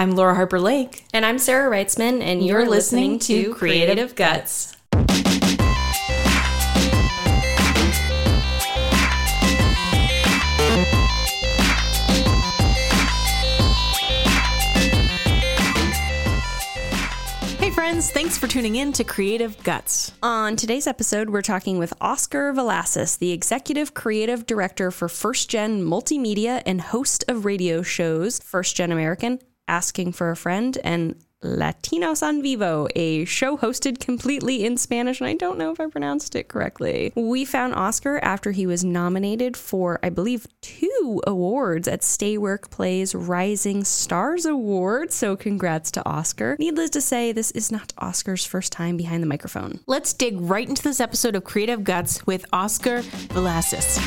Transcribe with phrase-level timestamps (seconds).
[0.00, 1.04] I'm Laura Harper Lake.
[1.12, 4.74] And I'm Sarah Reitzman, and you're, You're listening, listening to to Creative Creative Guts.
[17.58, 20.12] Hey, friends, thanks for tuning in to Creative Guts.
[20.22, 25.82] On today's episode, we're talking with Oscar Velasquez, the executive creative director for First Gen
[25.82, 29.40] Multimedia and host of radio shows First Gen American,
[29.70, 31.14] Asking for a Friend, and
[31.44, 35.86] Latinos on Vivo, a show hosted completely in Spanish, and I don't know if I
[35.86, 37.12] pronounced it correctly.
[37.14, 42.68] We found Oscar after he was nominated for, I believe, two awards at Stay Work
[42.70, 46.56] Play's Rising Stars Award, so congrats to Oscar.
[46.58, 49.78] Needless to say, this is not Oscar's first time behind the microphone.
[49.86, 53.02] Let's dig right into this episode of Creative Guts with Oscar
[53.32, 54.00] Velasquez.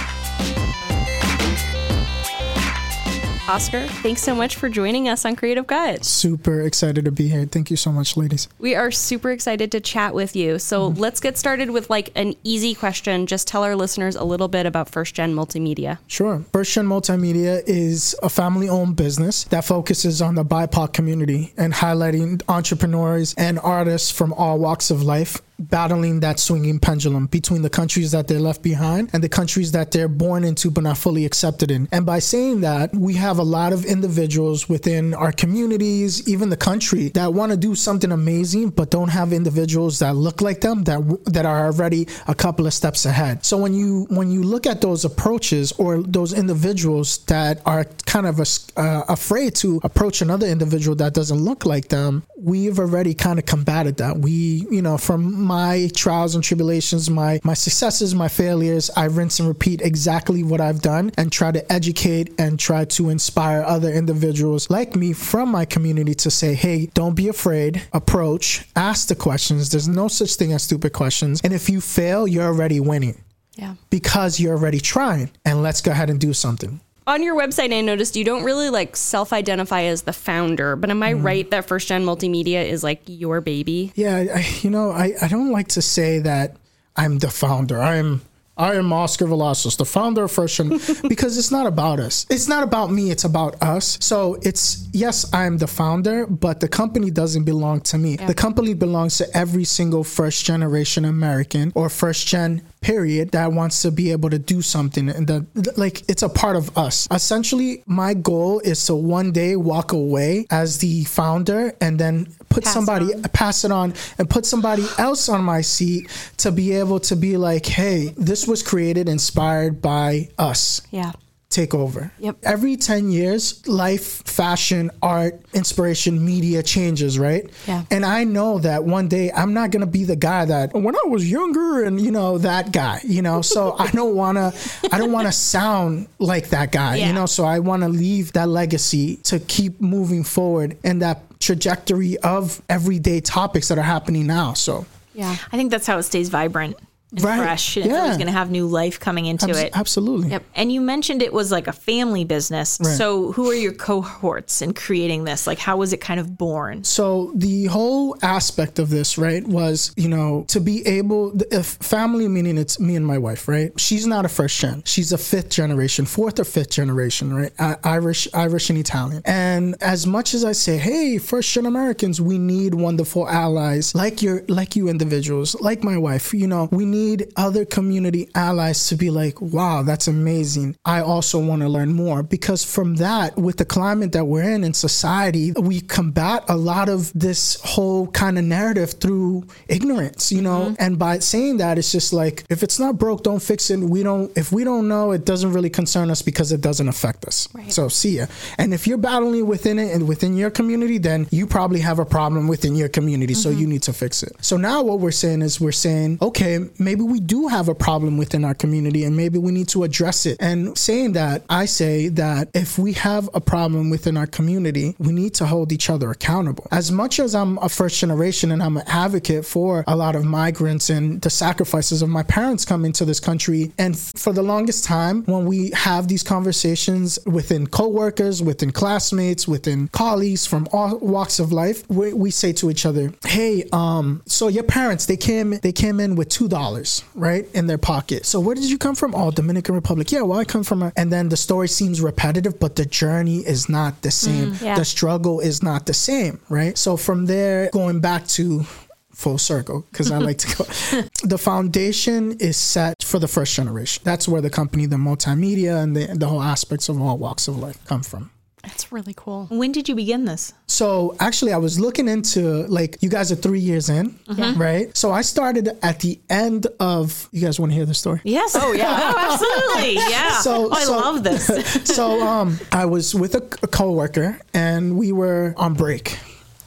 [3.46, 6.08] Oscar, thanks so much for joining us on Creative Guts.
[6.08, 7.46] Super excited to be here.
[7.46, 8.48] Thank you so much, ladies.
[8.58, 10.60] We are super excited to chat with you.
[10.60, 11.02] So mm-hmm.
[11.02, 13.28] let's get started with like an easy question.
[13.28, 16.00] Just tell our listeners a little bit about First Gen Multimedia.
[16.08, 16.46] Sure.
[16.54, 21.74] First Gen Multimedia is a family owned business that focuses on the BIPOC community and
[21.74, 27.70] highlighting entrepreneurs and artists from all walks of life battling that swinging pendulum between the
[27.70, 31.26] countries that they're left behind and the countries that they're born into but not fully
[31.26, 31.88] accepted in.
[31.92, 36.58] And by saying that, we have a lot of individuals within our communities, even the
[36.58, 40.84] country, that want to do something amazing but don't have individuals that look like them
[40.84, 43.46] that that are already a couple of steps ahead.
[43.46, 48.26] So when you when you look at those approaches or those individuals that are kind
[48.26, 53.40] of uh, afraid to approach another individual that doesn't look like them, we've already kind
[53.40, 54.18] of combated that.
[54.18, 59.40] We, you know, from my trials and tribulations, my my successes, my failures, I rinse
[59.40, 63.92] and repeat exactly what I've done and try to educate and try to inspire other
[63.92, 67.84] individuals like me from my community to say, "Hey, don't be afraid.
[67.92, 69.70] Approach, ask the questions.
[69.70, 71.42] There's no such thing as stupid questions.
[71.44, 73.22] And if you fail, you're already winning."
[73.56, 73.76] Yeah.
[73.90, 75.30] Because you're already trying.
[75.46, 78.70] And let's go ahead and do something on your website, I noticed you don't really
[78.70, 81.24] like self identify as the founder, but am I mm.
[81.24, 83.92] right that First Gen Multimedia is like your baby?
[83.96, 86.56] Yeah, I, you know, I, I don't like to say that
[86.96, 87.82] I'm the founder.
[87.82, 88.22] I am
[88.56, 90.70] I am Oscar Velasquez, the founder of First Gen,
[91.10, 92.28] because it's not about us.
[92.30, 93.98] It's not about me, it's about us.
[94.00, 98.16] So it's, yes, I'm the founder, but the company doesn't belong to me.
[98.16, 98.28] Yeah.
[98.28, 103.82] The company belongs to every single first generation American or first gen period that wants
[103.82, 105.46] to be able to do something and the
[105.78, 110.46] like it's a part of us essentially my goal is to one day walk away
[110.52, 114.86] as the founder and then put pass somebody it pass it on and put somebody
[114.98, 119.82] else on my seat to be able to be like hey this was created inspired
[119.82, 120.82] by us.
[120.92, 121.14] Yeah
[121.54, 122.12] take over.
[122.20, 122.38] Yep.
[122.44, 127.50] Every 10 years, life, fashion, art, inspiration, media changes, right?
[127.68, 127.84] Yeah.
[127.92, 130.96] And I know that one day I'm not going to be the guy that when
[130.96, 133.42] I was younger and you know that guy, you know.
[133.42, 134.54] So I don't want to
[134.92, 137.08] I don't want to sound like that guy, yeah.
[137.08, 137.28] you know.
[137.28, 142.62] So I want to leave that legacy to keep moving forward and that trajectory of
[142.70, 144.54] everyday topics that are happening now.
[144.54, 145.36] So yeah.
[145.52, 146.78] I think that's how it stays vibrant
[147.16, 147.38] and right.
[147.38, 147.78] fresh.
[147.78, 148.14] And yeah.
[148.14, 149.78] Going to have new life coming into Abs- it.
[149.78, 150.30] Absolutely.
[150.30, 150.44] Yep.
[150.56, 152.80] And you mentioned it was like a family business.
[152.82, 152.96] Right.
[152.96, 155.48] So who are your cohorts in creating this?
[155.48, 156.84] Like how was it kind of born?
[156.84, 162.28] So the whole aspect of this, right, was, you know, to be able, if family
[162.28, 163.72] meaning it's me and my wife, right?
[163.80, 164.84] She's not a first gen.
[164.86, 167.52] She's a fifth generation, fourth or fifth generation, right?
[167.84, 169.22] Irish, Irish and Italian.
[169.26, 174.22] And as much as I say, hey, first gen Americans, we need wonderful allies like
[174.22, 178.88] your, like you individuals, like my wife, you know, we need need other community allies
[178.90, 180.76] to be like, wow, that's amazing.
[180.86, 182.24] I also want to learn more.
[182.24, 186.90] Because from that, with the climate that we're in in society, we combat a lot
[186.90, 190.62] of this whole kind of narrative through ignorance, you know?
[190.66, 190.76] Mm-hmm.
[190.80, 193.80] And by saying that, it's just like, if it's not broke, don't fix it.
[193.80, 197.26] We don't, if we don't know, it doesn't really concern us because it doesn't affect
[197.26, 197.48] us.
[197.54, 197.72] Right.
[197.72, 198.26] So see ya.
[198.58, 202.06] And if you're battling within it and within your community, then you probably have a
[202.06, 203.34] problem within your community.
[203.34, 203.42] Mm-hmm.
[203.42, 204.34] So you need to fix it.
[204.42, 207.74] So now what we're saying is we're saying, okay, maybe maybe we do have a
[207.74, 210.38] problem within our community and maybe we need to address it.
[210.40, 215.12] And saying that, I say that if we have a problem within our community, we
[215.12, 216.68] need to hold each other accountable.
[216.72, 220.24] As much as I'm a first generation and I'm an advocate for a lot of
[220.24, 224.84] migrants and the sacrifices of my parents coming to this country, and for the longest
[224.84, 231.40] time, when we have these conversations within coworkers, within classmates, within colleagues from all walks
[231.40, 235.58] of life, we, we say to each other, "Hey, um, so your parents they came
[235.62, 238.26] they came in with two dollars." Dollars, right, in their pocket.
[238.26, 239.16] So where did you come from?
[239.16, 240.12] Oh, Dominican Republic.
[240.12, 243.40] Yeah, well, I come from a, and then the story seems repetitive, but the journey
[243.40, 244.56] is not the mm, same.
[244.62, 244.76] yeah.
[244.76, 246.78] The struggle is not the same, right?
[246.78, 248.66] So from there, going back to
[249.12, 250.64] full circle because I like to go.
[251.24, 254.02] the foundation is set for the first generation.
[254.04, 257.58] That's where the company, the multimedia, and the, the whole aspects of all walks of
[257.58, 258.32] life come from.
[258.64, 259.48] That's really cool.
[259.52, 260.54] When did you begin this?
[260.68, 264.18] So actually, I was looking into like you guys are three years in,
[264.56, 264.96] right?
[264.96, 267.28] So I started at the end of.
[267.32, 268.22] You guys want to hear the story?
[268.24, 268.56] Yes.
[268.60, 269.12] Oh yeah.
[269.16, 269.18] oh,
[269.76, 269.96] absolutely.
[269.96, 270.40] Yeah.
[270.40, 271.46] So- oh, I so- love this.
[271.96, 276.18] so um, I was with a, a coworker and we were on break.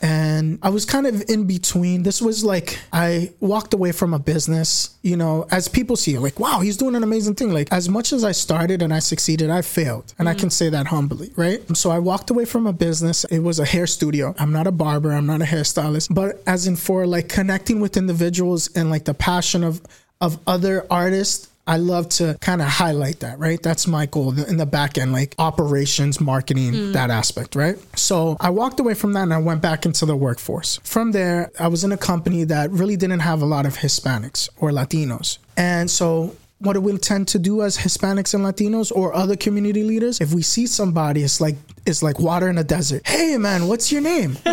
[0.07, 2.05] And I was kind of in between.
[2.05, 6.39] This was like I walked away from a business, you know, as people see, like,
[6.39, 7.53] wow, he's doing an amazing thing.
[7.53, 10.15] Like, as much as I started and I succeeded, I failed.
[10.19, 10.41] And I mm-hmm.
[10.41, 11.61] can say that humbly, right?
[11.77, 13.25] So I walked away from a business.
[13.25, 14.33] It was a hair studio.
[14.39, 17.97] I'm not a barber, I'm not a hairstylist, but as in for like connecting with
[17.97, 19.81] individuals and like the passion of
[20.21, 23.61] of other artists I love to kind of highlight that, right?
[23.61, 26.93] That's my goal in the back end, like operations, marketing, mm.
[26.93, 27.77] that aspect, right?
[27.99, 30.79] So I walked away from that and I went back into the workforce.
[30.85, 34.49] From there, I was in a company that really didn't have a lot of Hispanics
[34.59, 35.39] or Latinos.
[35.57, 39.83] And so what do we tend to do as Hispanics and Latinos or other community
[39.83, 40.21] leaders?
[40.21, 43.07] If we see somebody, it's like it's like water in a desert.
[43.07, 44.37] Hey man, what's your name?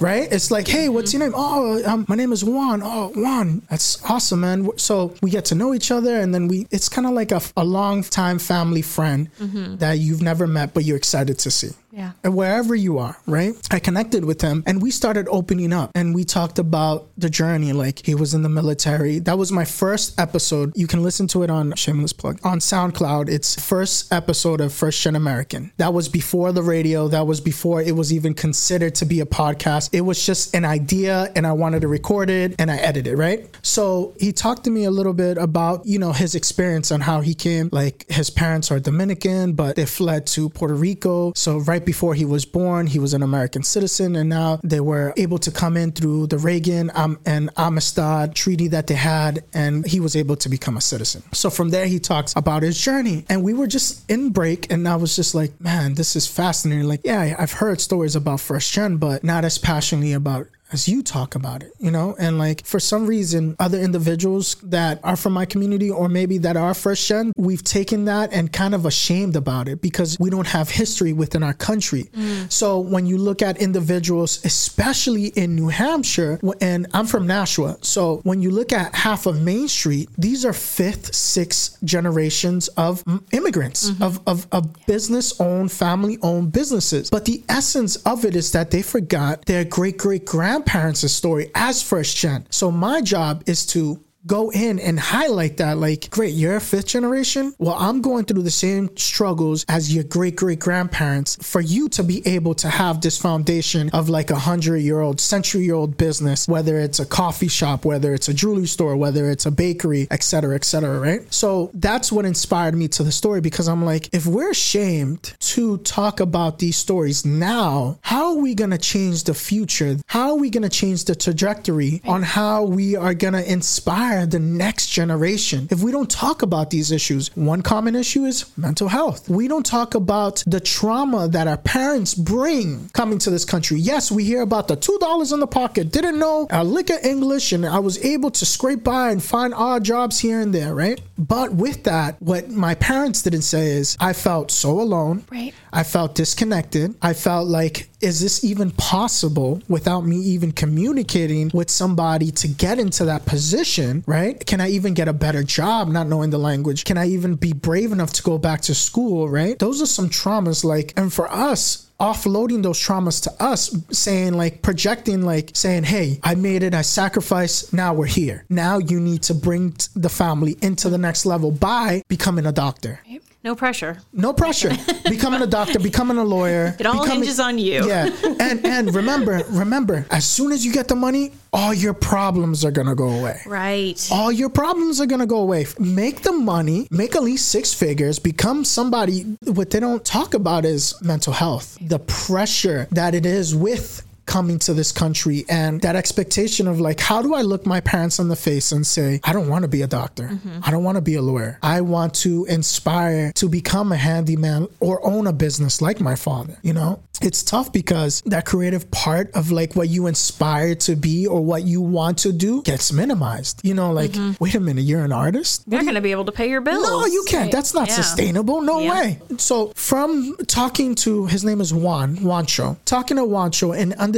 [0.00, 0.28] right?
[0.30, 1.32] It's like, hey, what's your name?
[1.34, 2.82] Oh, um, my name is Juan.
[2.82, 4.68] Oh, Juan, that's awesome, man.
[4.76, 6.66] So we get to know each other, and then we.
[6.70, 9.30] It's kind of like a, a long time family friend
[9.78, 11.70] that you've never met, but you're excited to see.
[11.96, 12.12] Yeah.
[12.22, 13.54] And wherever you are, right?
[13.70, 17.72] I connected with him and we started opening up and we talked about the journey.
[17.72, 19.18] Like he was in the military.
[19.18, 20.76] That was my first episode.
[20.76, 23.30] You can listen to it on shameless plug on SoundCloud.
[23.30, 25.72] It's first episode of First Gen American.
[25.78, 27.08] That was before the radio.
[27.08, 29.90] That was before it was even considered to be a podcast.
[29.92, 33.16] It was just an idea and I wanted to record it and I edited it,
[33.16, 33.48] right?
[33.62, 37.20] So he talked to me a little bit about, you know, his experience on how
[37.20, 37.68] he came.
[37.72, 41.32] Like his parents are Dominican, but they fled to Puerto Rico.
[41.34, 45.12] So right before he was born, he was an American citizen, and now they were
[45.16, 49.86] able to come in through the Reagan um, and Amistad treaty that they had, and
[49.86, 51.22] he was able to become a citizen.
[51.32, 54.88] So from there, he talks about his journey, and we were just in break, and
[54.88, 56.55] I was just like, man, this is fascinating.
[56.64, 61.02] Like, yeah, I've heard stories about first gen, but not as passionately about as you
[61.02, 62.16] talk about it, you know?
[62.18, 66.56] And like for some reason, other individuals that are from my community or maybe that
[66.56, 70.46] are first gen, we've taken that and kind of ashamed about it because we don't
[70.46, 72.10] have history within our country.
[72.48, 78.20] So when you look at individuals, especially in New Hampshire, and I'm from Nashua, so
[78.24, 83.22] when you look at half of Main Street, these are fifth, sixth generations of mm,
[83.32, 87.10] immigrants, of, of, of business owned, family owned businesses.
[87.10, 90.24] But the essence of it is that they forgot their great great
[90.56, 92.46] grandparents' story as first gen.
[92.50, 96.86] So my job is to go in and highlight that like great you're a fifth
[96.86, 97.54] generation?
[97.58, 102.02] Well i'm going through the same struggles as your great great grandparents for you to
[102.02, 105.96] be able to have this foundation of like a hundred year old century year old
[105.96, 110.06] business whether it's a coffee shop whether it's a jewelry store whether it's a bakery
[110.10, 111.32] etc cetera, etc cetera, right?
[111.32, 115.78] So that's what inspired me to the story because i'm like if we're ashamed to
[115.78, 119.96] talk about these stories now how are we going to change the future?
[120.06, 124.15] How are we going to change the trajectory on how we are going to inspire
[124.24, 125.68] the next generation.
[125.70, 129.28] If we don't talk about these issues one common issue is mental health.
[129.28, 133.78] We don't talk about the trauma that our parents bring coming to this country.
[133.78, 135.90] Yes we hear about the two dollars in the pocket.
[135.92, 136.46] Didn't know.
[136.50, 140.18] A lick of english and i was able to scrape by and find odd jobs
[140.20, 141.00] here and there right?
[141.18, 145.24] But with that what my parents didn't say is i felt so alone.
[145.30, 145.52] Right.
[145.72, 146.94] I felt disconnected.
[147.02, 152.78] I felt like, is this even possible without me even communicating with somebody to get
[152.78, 154.44] into that position, right?
[154.44, 156.84] Can I even get a better job not knowing the language?
[156.84, 159.58] Can I even be brave enough to go back to school, right?
[159.58, 164.60] Those are some traumas, like, and for us, offloading those traumas to us saying like
[164.60, 169.22] projecting like saying hey i made it i sacrificed now we're here now you need
[169.22, 173.00] to bring the family into the next level by becoming a doctor
[173.46, 173.98] No pressure.
[174.12, 174.72] no pressure.
[175.08, 176.74] becoming a doctor, becoming a lawyer.
[176.80, 177.86] It all becoming- hinges on you.
[177.86, 178.10] Yeah.
[178.40, 182.72] And and remember, remember, as soon as you get the money, all your problems are
[182.72, 183.40] gonna go away.
[183.46, 184.08] Right.
[184.10, 185.66] All your problems are gonna go away.
[185.78, 189.20] Make the money, make at least six figures, become somebody.
[189.44, 191.78] What they don't talk about is mental health.
[191.80, 197.00] The pressure that it is with coming to this country and that expectation of like,
[197.00, 199.68] how do I look my parents in the face and say, I don't want to
[199.68, 200.24] be a doctor.
[200.24, 200.60] Mm-hmm.
[200.62, 201.58] I don't want to be a lawyer.
[201.62, 206.58] I want to inspire to become a handyman or own a business like my father,
[206.62, 207.02] you know?
[207.22, 211.62] It's tough because that creative part of like what you inspire to be or what
[211.62, 213.62] you want to do gets minimized.
[213.64, 214.32] You know, like, mm-hmm.
[214.38, 215.64] wait a minute, you're an artist?
[215.66, 216.86] You're not going to be able to pay your bills.
[216.86, 217.44] No, you can't.
[217.44, 217.52] Right.
[217.52, 217.94] That's not yeah.
[217.94, 218.60] sustainable.
[218.60, 218.92] No yeah.
[218.92, 219.20] way.
[219.38, 224.15] So, from talking to his name is Juan, Juancho, talking to Juancho and understanding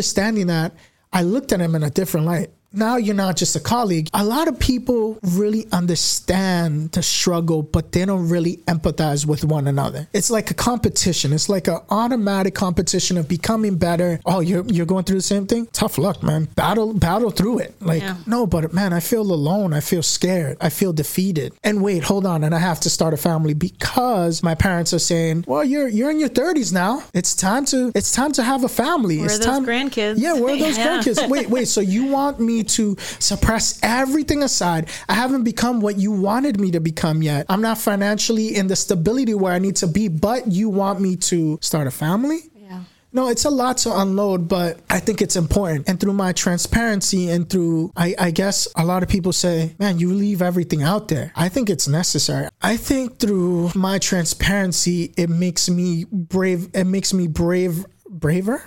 [0.49, 0.75] that,
[1.13, 4.09] I looked at him in a different light now you're not just a colleague.
[4.15, 9.67] A lot of people really understand the struggle, but they don't really empathize with one
[9.67, 10.09] another.
[10.13, 11.33] It's like a competition.
[11.33, 14.21] It's like an automatic competition of becoming better.
[14.25, 15.67] Oh, you're you're going through the same thing?
[15.73, 16.45] Tough luck, man.
[16.55, 17.75] Battle battle through it.
[17.81, 18.17] Like, yeah.
[18.27, 19.73] no, but man, I feel alone.
[19.73, 20.57] I feel scared.
[20.61, 21.55] I feel defeated.
[21.65, 24.99] And wait, hold on, and I have to start a family because my parents are
[24.99, 27.03] saying, "Well, you're you're in your 30s now.
[27.15, 29.19] It's time to it's time to have a family.
[29.19, 30.15] Where it's are those time grandkids?
[30.19, 31.01] Yeah, where are those yeah.
[31.01, 31.29] grandkids?
[31.29, 31.69] Wait, wait.
[31.69, 34.89] So you want me to suppress everything aside.
[35.09, 37.47] I haven't become what you wanted me to become yet.
[37.49, 41.17] I'm not financially in the stability where I need to be, but you want me
[41.17, 42.41] to start a family?
[42.55, 42.83] Yeah.
[43.13, 45.89] No, it's a lot to unload, but I think it's important.
[45.89, 49.99] And through my transparency and through, I, I, guess a lot of people say, man,
[49.99, 51.33] you leave everything out there.
[51.35, 52.49] I think it's necessary.
[52.61, 56.69] I think through my transparency, it makes me brave.
[56.75, 58.63] It makes me brave, braver,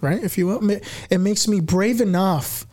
[0.00, 0.22] right?
[0.22, 0.70] If you will.
[1.10, 2.66] It makes me brave enough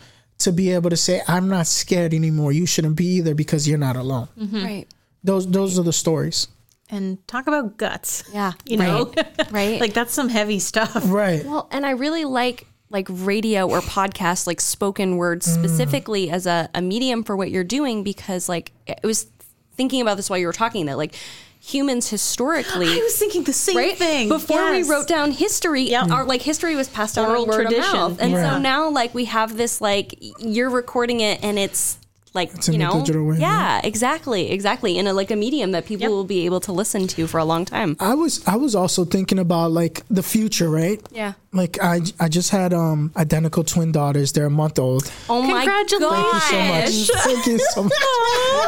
[0.43, 2.51] to be able to say, I'm not scared anymore.
[2.51, 4.27] You shouldn't be either because you're not alone.
[4.37, 4.63] Mm-hmm.
[4.63, 4.87] Right.
[5.23, 6.47] Those those are the stories.
[6.89, 8.23] And talk about guts.
[8.33, 8.53] Yeah.
[8.65, 9.13] You know?
[9.15, 9.51] Right.
[9.51, 9.81] right.
[9.81, 11.03] like that's some heavy stuff.
[11.05, 11.45] Right.
[11.45, 15.53] Well, and I really like like radio or podcast, like spoken words mm.
[15.53, 19.27] specifically as a, a medium for what you're doing because like it was
[19.75, 21.15] thinking about this while you were talking that like
[21.61, 22.87] humans historically.
[22.87, 23.97] I was thinking the same right?
[23.97, 24.29] thing.
[24.29, 24.87] Before yes.
[24.87, 26.09] we wrote down history, yep.
[26.09, 28.17] our like history was passed down oral tradition.
[28.19, 28.51] And yeah.
[28.51, 31.99] so now like we have this like you're recording it and it's
[32.33, 35.85] like it's you know way, yeah, yeah, exactly exactly in a like a medium that
[35.85, 36.11] people yep.
[36.11, 39.03] will be able to listen to for a long time i was i was also
[39.03, 43.91] thinking about like the future right yeah like i i just had um identical twin
[43.91, 44.31] daughters.
[44.31, 45.11] They're a month old.
[45.29, 47.23] Oh my god thank you so much.
[47.23, 47.93] Thank you so much.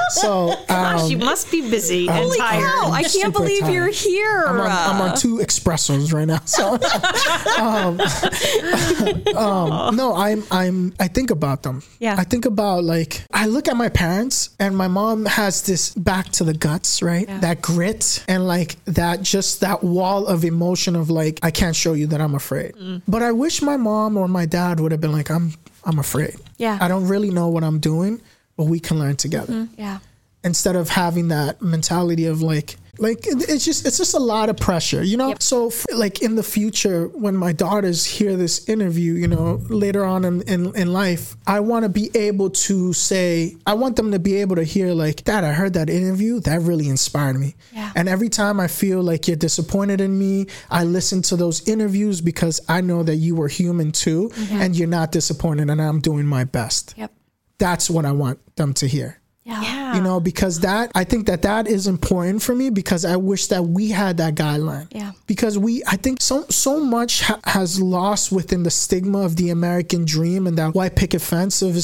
[0.09, 2.63] So um, Gosh, you must be busy and holy tired.
[2.63, 3.73] cow, i can't believe tired.
[3.73, 6.77] you're here I'm on, I'm on, two expressos right now so.
[7.59, 7.99] Um,
[9.37, 11.81] um, no i'm i'm i think about them.
[11.99, 12.15] Yeah.
[12.17, 16.29] I think about like i look at my parents, and my mom has this back
[16.33, 17.27] to the guts, right?
[17.27, 17.39] Yeah.
[17.39, 21.93] That grit and like that, just that wall of emotion of like, I can't show
[21.93, 22.72] you that I'm afraid.
[22.75, 23.01] Mm.
[23.07, 25.53] But I wish my mom or my dad would have been like, I'm,
[25.83, 26.35] I'm afraid.
[26.57, 26.77] Yeah.
[26.81, 28.21] I don't really know what I'm doing,
[28.57, 29.53] but we can learn together.
[29.53, 29.79] Mm-hmm.
[29.79, 29.99] Yeah.
[30.43, 34.57] Instead of having that mentality of like, like it's just it's just a lot of
[34.57, 35.41] pressure you know yep.
[35.41, 40.23] so like in the future when my daughters hear this interview you know later on
[40.23, 44.19] in, in, in life i want to be able to say i want them to
[44.19, 47.91] be able to hear like dad i heard that interview that really inspired me yeah.
[47.95, 52.21] and every time i feel like you're disappointed in me i listen to those interviews
[52.21, 54.61] because i know that you were human too mm-hmm.
[54.61, 57.11] and you're not disappointed and i'm doing my best yep
[57.57, 59.95] that's what i want them to hear yeah.
[59.95, 63.47] You know, because that, I think that that is important for me because I wish
[63.47, 64.87] that we had that guideline.
[64.91, 65.11] Yeah.
[65.27, 69.49] Because we, I think so, so much ha- has lost within the stigma of the
[69.49, 71.75] American dream and that white picket fence of,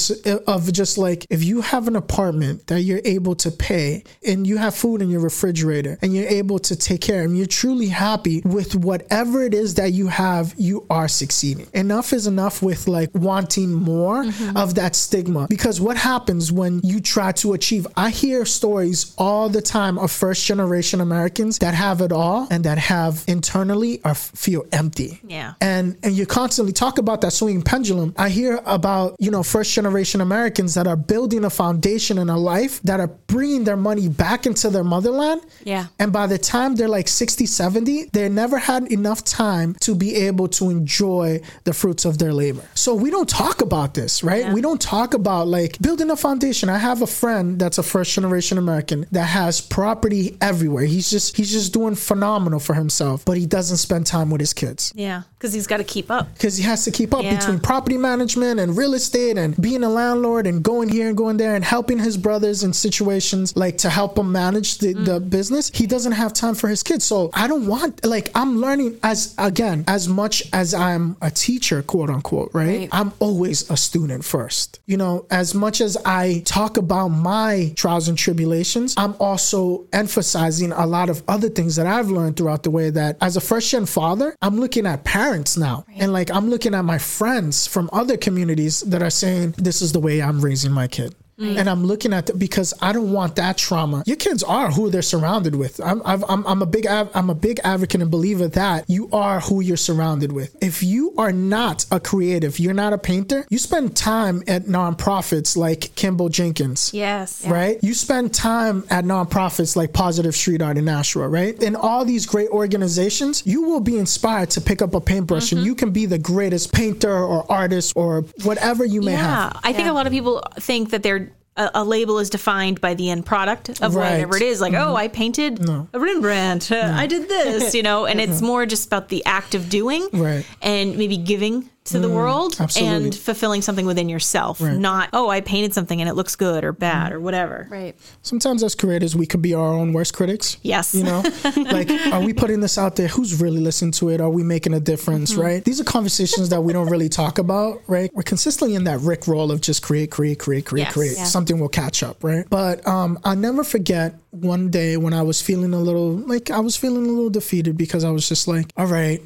[0.48, 4.58] of just like, if you have an apartment that you're able to pay and you
[4.58, 8.42] have food in your refrigerator and you're able to take care and you're truly happy
[8.46, 11.68] with whatever it is that you have, you are succeeding.
[11.74, 14.56] Enough is enough with like wanting more mm-hmm.
[14.56, 15.48] of that stigma.
[15.50, 17.88] Because what happens when you try to achieve.
[17.96, 22.64] I hear stories all the time of first generation Americans that have it all and
[22.66, 25.20] that have internally or feel empty.
[25.24, 25.54] Yeah.
[25.62, 28.14] And and you constantly talk about that swinging pendulum.
[28.18, 32.38] I hear about, you know, first generation Americans that are building a foundation in a
[32.38, 35.42] life that are bringing their money back into their motherland.
[35.64, 35.88] Yeah.
[36.00, 40.16] And by the time they're like 60, 70, they never had enough time to be
[40.28, 42.64] able to enjoy the fruits of their labor.
[42.74, 44.46] So we don't talk about this, right?
[44.46, 44.54] Yeah.
[44.54, 46.70] We don't talk about like building a foundation.
[46.70, 50.86] I have a friend friend that's a first generation American that has property everywhere.
[50.86, 54.54] He's just he's just doing phenomenal for himself, but he doesn't spend time with his
[54.54, 54.92] kids.
[54.96, 56.34] Yeah, because he's got to keep up.
[56.34, 57.38] Because he has to keep up yeah.
[57.38, 61.38] between property management and real estate and being a landlord and going here and going
[61.38, 65.06] there and helping his brothers in situations like to help him manage the, mm.
[65.06, 65.72] the business.
[65.74, 67.06] He doesn't have time for his kids.
[67.06, 71.82] So I don't want like I'm learning as again as much as I'm a teacher,
[71.84, 72.80] quote unquote, right?
[72.80, 72.90] right.
[72.92, 74.80] I'm always a student first.
[74.86, 77.29] You know, as much as I talk about my
[77.76, 82.64] trials and tribulations, I'm also emphasizing a lot of other things that I've learned throughout
[82.64, 85.86] the way that as a first gen father, I'm looking at parents now.
[85.88, 86.02] Right.
[86.02, 89.92] And like I'm looking at my friends from other communities that are saying, this is
[89.92, 91.16] the way I'm raising my kid.
[91.40, 91.58] Right.
[91.58, 94.04] And I'm looking at it because I don't want that trauma.
[94.06, 95.80] Your kids are who they're surrounded with.
[95.80, 99.62] I'm, I'm, I'm a big I'm a big advocate and believer that you are who
[99.62, 100.56] you're surrounded with.
[100.62, 103.46] If you are not a creative, you're not a painter.
[103.50, 106.92] You spend time at nonprofits like Kimball Jenkins.
[106.94, 107.46] Yes.
[107.46, 107.80] Right.
[107.82, 107.88] Yeah.
[107.88, 111.28] You spend time at nonprofits like Positive Street Art in Nashua.
[111.30, 111.62] Right.
[111.62, 115.58] In all these great organizations, you will be inspired to pick up a paintbrush mm-hmm.
[115.58, 119.20] and you can be the greatest painter or artist or whatever you may have.
[119.20, 119.44] yeah.
[119.44, 119.60] have.
[119.64, 119.92] I think yeah.
[119.92, 121.29] a lot of people think that they're
[121.60, 124.12] a, a, label is defined by the end product of right.
[124.12, 124.62] whatever it is.
[124.62, 124.92] Like, mm-hmm.
[124.92, 125.88] oh, I painted no.
[125.94, 126.72] a Rembrandt.
[126.72, 126.82] No.
[126.96, 130.46] I did this, you know, and it's more just about the act of doing right.
[130.62, 132.96] and maybe giving to mm, the world absolutely.
[132.96, 134.62] and fulfilling something within yourself.
[134.62, 134.78] Right.
[134.78, 137.16] Not, oh, I painted something and it looks good or bad mm.
[137.16, 137.68] or whatever.
[137.70, 137.96] Right.
[138.22, 140.58] Sometimes as creators, we could be our own worst critics.
[140.62, 140.96] Yes.
[140.96, 141.24] You know,
[141.58, 143.08] like, are we putting this out there?
[143.08, 144.22] Who's really listening to it?
[144.22, 145.34] Are we making a difference?
[145.34, 145.42] Mm-hmm.
[145.42, 145.64] Right.
[145.64, 147.82] These are conversations that we don't really talk about.
[147.88, 148.12] Right.
[148.14, 150.94] We're consistently in that Rick roll of just create, create, create, create, yes.
[150.94, 151.18] create.
[151.18, 151.24] Yeah.
[151.26, 152.24] Something will catch up.
[152.24, 152.46] Right.
[152.50, 156.60] But um, I'll never forget one day when I was feeling a little like I
[156.60, 159.22] was feeling a little defeated because I was just like, all right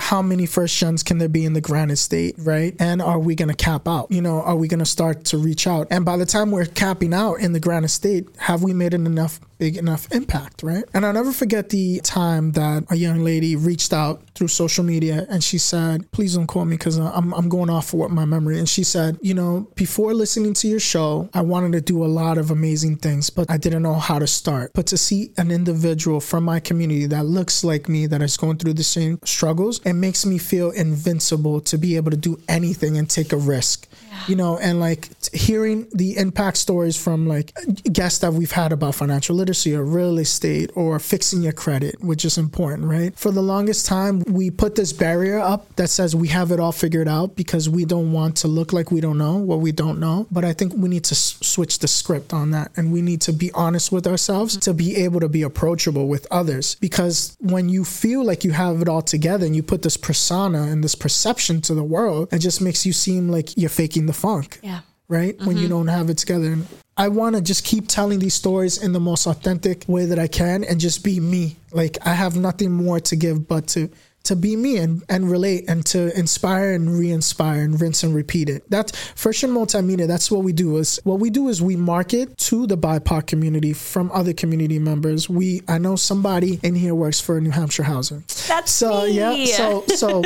[0.00, 2.74] how many first gens can there be in the Granite State, right?
[2.80, 4.10] And are we going to cap out?
[4.10, 5.88] You know, are we going to start to reach out?
[5.90, 9.06] And by the time we're capping out in the Granite State, have we made an
[9.06, 10.84] enough big enough impact, right?
[10.94, 15.26] And I'll never forget the time that a young lady reached out through social media
[15.28, 18.24] and she said, please don't call me because I'm, I'm going off for what my
[18.24, 18.58] memory.
[18.58, 22.06] And she said, you know, before listening to your show, I wanted to do a
[22.06, 24.72] lot of amazing things, but I didn't know how to start.
[24.74, 28.56] But to see an individual from my community that looks like me, that is going
[28.56, 32.96] through the same struggles, it makes me feel invincible to be able to do anything
[32.96, 33.86] and take a risk
[34.28, 37.52] you know, and like hearing the impact stories from like
[37.92, 42.24] guests that we've had about financial literacy or real estate or fixing your credit, which
[42.24, 43.16] is important, right?
[43.18, 46.72] For the longest time, we put this barrier up that says we have it all
[46.72, 50.00] figured out because we don't want to look like we don't know what we don't
[50.00, 50.26] know.
[50.30, 53.20] But I think we need to s- switch the script on that and we need
[53.22, 56.76] to be honest with ourselves to be able to be approachable with others.
[56.76, 60.62] Because when you feel like you have it all together and you put this persona
[60.62, 64.18] and this perception to the world, it just makes you seem like you're faking the
[64.18, 64.58] funk.
[64.62, 64.80] Yeah.
[65.08, 65.36] Right?
[65.36, 65.46] Mm-hmm.
[65.46, 65.70] When you mm-hmm.
[65.70, 66.52] don't have it together.
[66.52, 70.18] And I want to just keep telling these stories in the most authentic way that
[70.18, 71.56] I can and just be me.
[71.72, 73.90] Like I have nothing more to give but to
[74.24, 78.48] to be me and, and relate and to inspire and re-inspire and rinse and repeat
[78.48, 78.62] it.
[78.68, 80.06] That's First Gen Multimedia.
[80.06, 80.76] That's what we do.
[80.76, 85.28] Is what we do is we market to the BIPOC community from other community members.
[85.28, 88.24] We I know somebody in here works for New Hampshire Housing.
[88.46, 89.12] That's so me.
[89.12, 89.56] yeah.
[89.56, 90.22] So so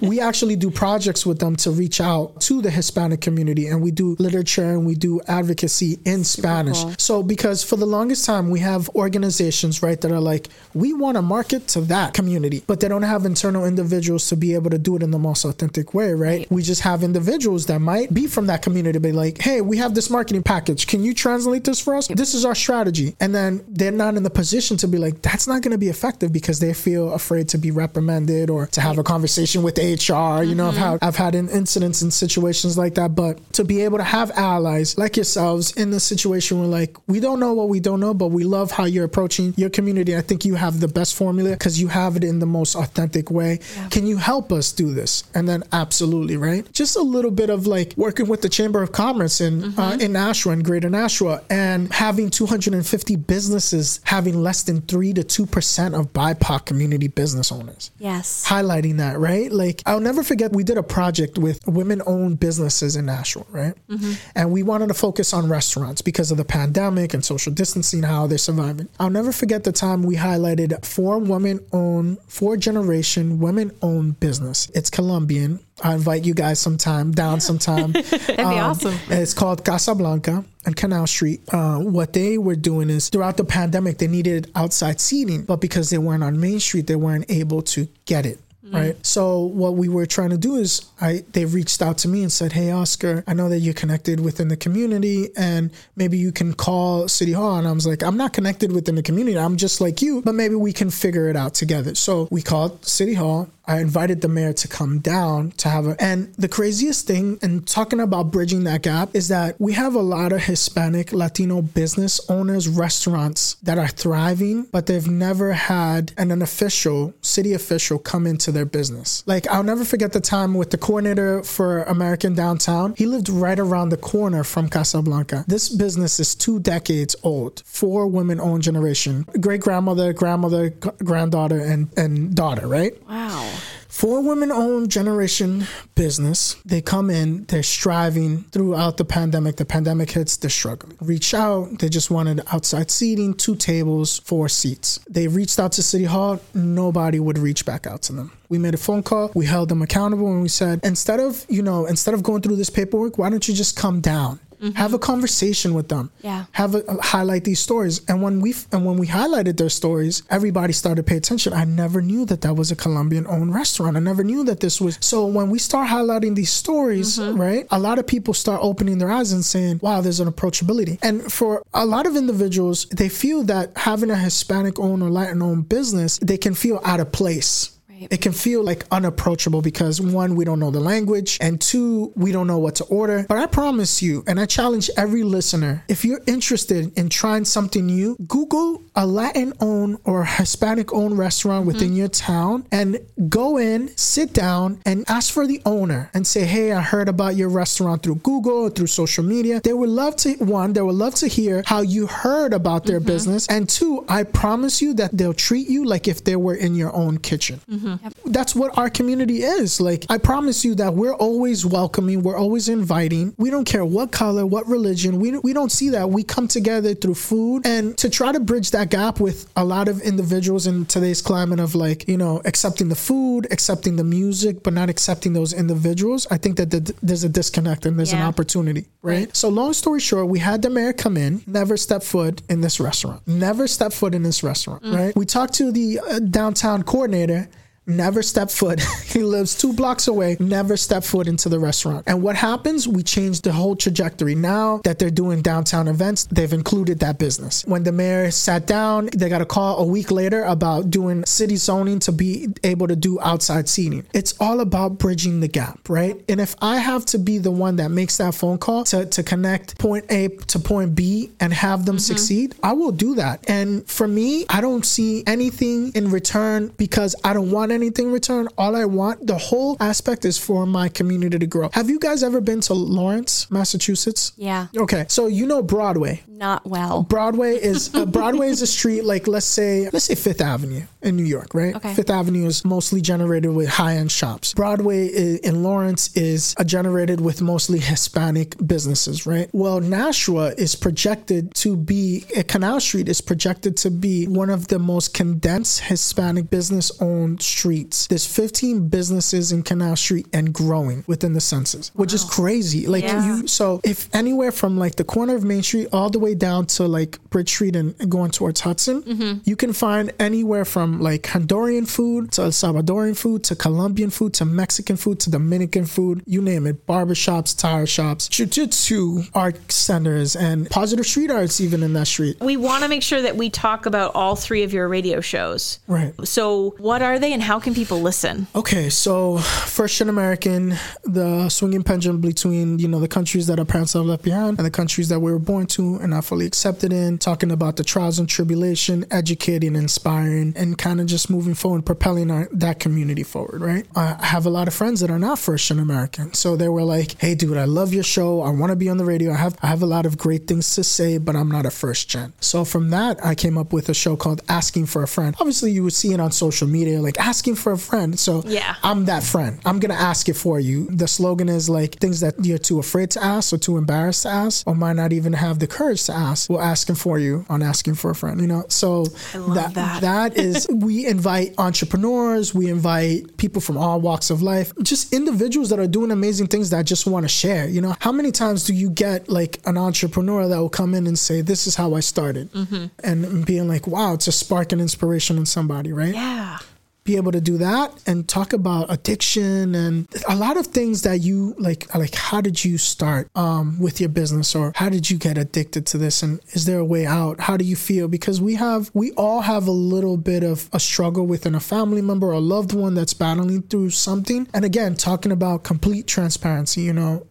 [0.06, 3.90] we actually do projects with them to reach out to the Hispanic community and we
[3.90, 6.82] do literature and we do advocacy in Super Spanish.
[6.82, 6.94] Cool.
[6.98, 11.16] So because for the longest time we have organizations right that are like we want
[11.16, 14.70] to market to that community, but they don't have have internal individuals to be able
[14.70, 16.50] to do it in the most authentic way, right?
[16.50, 19.94] We just have individuals that might be from that community, be like, hey, we have
[19.94, 20.86] this marketing package.
[20.86, 22.08] Can you translate this for us?
[22.08, 23.14] This is our strategy.
[23.20, 25.88] And then they're not in the position to be like, that's not going to be
[25.88, 30.42] effective because they feel afraid to be reprimanded or to have a conversation with HR.
[30.42, 30.70] You know, mm-hmm.
[30.70, 33.14] I've had, I've had incidents and situations like that.
[33.14, 37.20] But to be able to have allies like yourselves in the situation where like, we
[37.20, 40.16] don't know what we don't know, but we love how you're approaching your community.
[40.16, 43.11] I think you have the best formula because you have it in the most authentic
[43.12, 43.58] authentic way.
[43.76, 43.88] Yeah.
[43.88, 45.24] Can you help us do this?
[45.34, 46.70] And then absolutely, right?
[46.72, 49.80] Just a little bit of like working with the Chamber of Commerce in uh, mm-hmm.
[49.80, 55.22] uh, in Nashua and Greater Nashua and having 250 businesses having less than 3 to
[55.22, 57.90] 2% of BIPOC community business owners.
[57.98, 58.46] Yes.
[58.46, 59.52] Highlighting that, right?
[59.52, 63.74] Like I'll never forget we did a project with women-owned businesses in Nashua, right?
[63.88, 64.12] Mm-hmm.
[64.34, 68.26] And we wanted to focus on restaurants because of the pandemic and social distancing how
[68.26, 68.88] they're surviving.
[68.98, 73.01] I'll never forget the time we highlighted four women-owned, four generations
[73.38, 74.70] women owned business.
[74.74, 75.60] It's Colombian.
[75.82, 77.92] I invite you guys sometime, down sometime.
[77.92, 78.94] That'd be um, awesome.
[79.08, 81.40] It's called Casablanca and Canal Street.
[81.52, 85.90] Uh, what they were doing is throughout the pandemic, they needed outside seating, but because
[85.90, 88.74] they weren't on Main Street, they weren't able to get it Mm.
[88.74, 89.06] right?
[89.06, 92.30] So what we were trying to do is I they reached out to me and
[92.30, 96.54] said, "Hey Oscar, I know that you're connected within the community and maybe you can
[96.54, 99.36] call City Hall." And I was like, "I'm not connected within the community.
[99.36, 102.84] I'm just like you, but maybe we can figure it out together." So we called
[102.86, 105.96] City Hall I invited the mayor to come down to have a.
[106.02, 110.00] And the craziest thing, and talking about bridging that gap, is that we have a
[110.00, 116.30] lot of Hispanic, Latino business owners, restaurants that are thriving, but they've never had an,
[116.30, 119.22] an official, city official come into their business.
[119.26, 122.94] Like, I'll never forget the time with the coordinator for American Downtown.
[122.96, 125.44] He lived right around the corner from Casablanca.
[125.46, 131.88] This business is two decades old, four women owned generation, great grandmother, grandmother, granddaughter, and,
[131.96, 132.92] and daughter, right?
[133.08, 133.50] Wow.
[133.92, 136.56] Four women owned generation business.
[136.64, 139.56] They come in, they're striving throughout the pandemic.
[139.56, 140.96] The pandemic hits, they're struggling.
[141.02, 144.98] Reach out, they just wanted outside seating, two tables, four seats.
[145.10, 148.32] They reached out to City Hall, nobody would reach back out to them.
[148.48, 151.62] We made a phone call, we held them accountable, and we said, instead of, you
[151.62, 154.40] know, instead of going through this paperwork, why don't you just come down?
[154.62, 154.76] Mm-hmm.
[154.76, 156.10] Have a conversation with them.
[156.20, 156.44] Yeah.
[156.52, 158.00] Have a, highlight these stories.
[158.06, 161.52] And when we and when we highlighted their stories, everybody started to pay attention.
[161.52, 163.96] I never knew that that was a Colombian owned restaurant.
[163.96, 164.98] I never knew that this was.
[165.00, 167.40] So when we start highlighting these stories, mm-hmm.
[167.40, 167.66] right?
[167.72, 171.32] A lot of people start opening their eyes and saying, "Wow, there's an approachability." And
[171.32, 175.68] for a lot of individuals, they feel that having a Hispanic owned or Latin owned
[175.68, 177.72] business, they can feel out of place
[178.10, 182.32] it can feel like unapproachable because one, we don't know the language, and two, we
[182.32, 183.24] don't know what to order.
[183.28, 187.86] But I promise you, and I challenge every listener, if you're interested in trying something
[187.86, 191.96] new, Google a Latin owned or Hispanic owned restaurant within mm-hmm.
[191.96, 196.72] your town and go in, sit down, and ask for the owner and say, Hey,
[196.72, 199.60] I heard about your restaurant through Google or through social media.
[199.62, 202.98] They would love to, one, they would love to hear how you heard about their
[202.98, 203.06] mm-hmm.
[203.06, 203.46] business.
[203.48, 206.94] And two, I promise you that they'll treat you like if they were in your
[206.94, 207.60] own kitchen.
[207.70, 207.91] Mm-hmm.
[208.26, 209.80] That's what our community is.
[209.80, 213.34] Like, I promise you that we're always welcoming, we're always inviting.
[213.38, 215.20] We don't care what color, what religion.
[215.20, 216.10] We, we don't see that.
[216.10, 219.88] We come together through food and to try to bridge that gap with a lot
[219.88, 224.62] of individuals in today's climate of like, you know, accepting the food, accepting the music,
[224.62, 226.26] but not accepting those individuals.
[226.30, 228.20] I think that the, there's a disconnect and there's yeah.
[228.20, 229.26] an opportunity, right?
[229.26, 229.36] right?
[229.36, 232.80] So, long story short, we had the mayor come in, never step foot in this
[232.80, 234.94] restaurant, never step foot in this restaurant, mm.
[234.94, 235.16] right?
[235.16, 237.48] We talked to the uh, downtown coordinator
[237.86, 238.80] never step foot.
[239.06, 242.04] he lives two blocks away, never step foot into the restaurant.
[242.06, 242.86] And what happens?
[242.86, 244.34] We change the whole trajectory.
[244.34, 247.64] Now that they're doing downtown events, they've included that business.
[247.64, 251.56] When the mayor sat down, they got a call a week later about doing city
[251.56, 254.06] zoning to be able to do outside seating.
[254.12, 256.22] It's all about bridging the gap, right?
[256.28, 259.22] And if I have to be the one that makes that phone call to, to
[259.22, 262.00] connect point A to point B and have them mm-hmm.
[262.00, 263.44] succeed, I will do that.
[263.48, 268.48] And for me, I don't see anything in return because I don't want anything return.
[268.58, 271.70] All I want, the whole aspect is for my community to grow.
[271.72, 274.32] Have you guys ever been to Lawrence, Massachusetts?
[274.36, 274.68] Yeah.
[274.76, 275.06] Okay.
[275.08, 276.22] So you know Broadway.
[276.28, 277.04] Not well.
[277.04, 281.16] Broadway is uh, Broadway is a street like let's say let's say Fifth Avenue in
[281.16, 281.74] New York, right?
[281.74, 281.94] Okay.
[281.94, 284.54] Fifth Avenue is mostly generated with high-end shops.
[284.54, 285.06] Broadway
[285.42, 289.48] in Lawrence is generated with mostly Hispanic businesses, right?
[289.52, 294.78] Well, Nashua is projected to be Canal Street is projected to be one of the
[294.78, 298.08] most condensed Hispanic business-owned streets streets.
[298.08, 302.88] There's 15 businesses in Canal Street and growing within the census, which is crazy.
[302.88, 303.24] Like yeah.
[303.24, 306.66] you, so if anywhere from like the corner of Main Street all the way down
[306.66, 309.38] to like Bridge Street and going towards Hudson, mm-hmm.
[309.44, 314.34] you can find anywhere from like Honduran food to El Salvadorian food to Colombian food
[314.34, 316.84] to Mexican food to Dominican food, you name it.
[316.86, 322.38] Barbershops, tire shops, jujitsu, art centers, and positive street arts even in that street.
[322.40, 325.78] We want to make sure that we talk about all three of your radio shows.
[325.86, 326.12] Right.
[326.26, 328.46] So what are they and how how can people listen?
[328.54, 333.66] Okay, so First Gen American, the swinging pendulum between you know the countries that our
[333.66, 336.46] parents have left behind and the countries that we were born to and are fully
[336.46, 337.18] accepted in.
[337.18, 342.30] Talking about the trials and tribulation, educating, inspiring, and kind of just moving forward, propelling
[342.30, 343.60] our, that community forward.
[343.60, 343.86] Right.
[343.94, 346.84] I have a lot of friends that are not First Gen American, so they were
[346.84, 348.40] like, "Hey, dude, I love your show.
[348.40, 349.30] I want to be on the radio.
[349.30, 351.70] I have I have a lot of great things to say, but I'm not a
[351.70, 355.06] First Gen." So from that, I came up with a show called Asking for a
[355.06, 355.36] Friend.
[355.38, 358.16] Obviously, you would see it on social media, like ask asking for a friend.
[358.20, 359.58] So yeah, I'm that friend.
[359.64, 360.86] I'm gonna ask it for you.
[360.86, 364.28] The slogan is like things that you're too afraid to ask or too embarrassed to
[364.28, 366.48] ask or might not even have the courage to ask.
[366.48, 368.40] We'll ask for you on asking for a friend.
[368.40, 374.00] You know, so that, that that is we invite entrepreneurs, we invite people from all
[374.00, 377.66] walks of life, just individuals that are doing amazing things that just want to share.
[377.66, 381.08] You know, how many times do you get like an entrepreneur that will come in
[381.08, 382.86] and say, "This is how I started," mm-hmm.
[383.02, 386.14] and being like, "Wow, it's a spark and inspiration in somebody," right?
[386.14, 386.58] Yeah.
[387.04, 391.20] Be able to do that and talk about addiction and a lot of things that
[391.20, 395.18] you like like how did you start um, with your business or how did you
[395.18, 397.40] get addicted to this and is there a way out?
[397.40, 398.08] How do you feel?
[398.08, 402.02] Because we have we all have a little bit of a struggle within a family
[402.02, 404.48] member or a loved one that's battling through something.
[404.54, 407.26] And again talking about complete transparency you know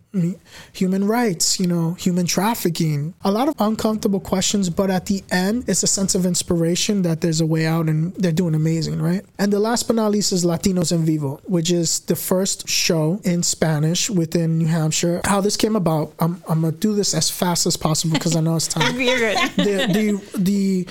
[0.74, 3.14] human rights, you know, human trafficking.
[3.24, 7.22] A lot of uncomfortable questions, but at the end, it's a sense of inspiration that
[7.22, 9.24] there's a way out and they're doing amazing, right?
[9.40, 13.22] And the last but not least is Latinos en Vivo, which is the first show
[13.24, 15.22] in Spanish within New Hampshire.
[15.24, 18.42] How this came about, I'm, I'm gonna do this as fast as possible because I
[18.42, 18.82] know it's time.
[19.00, 19.38] You're good.
[19.56, 20.88] The, the, the,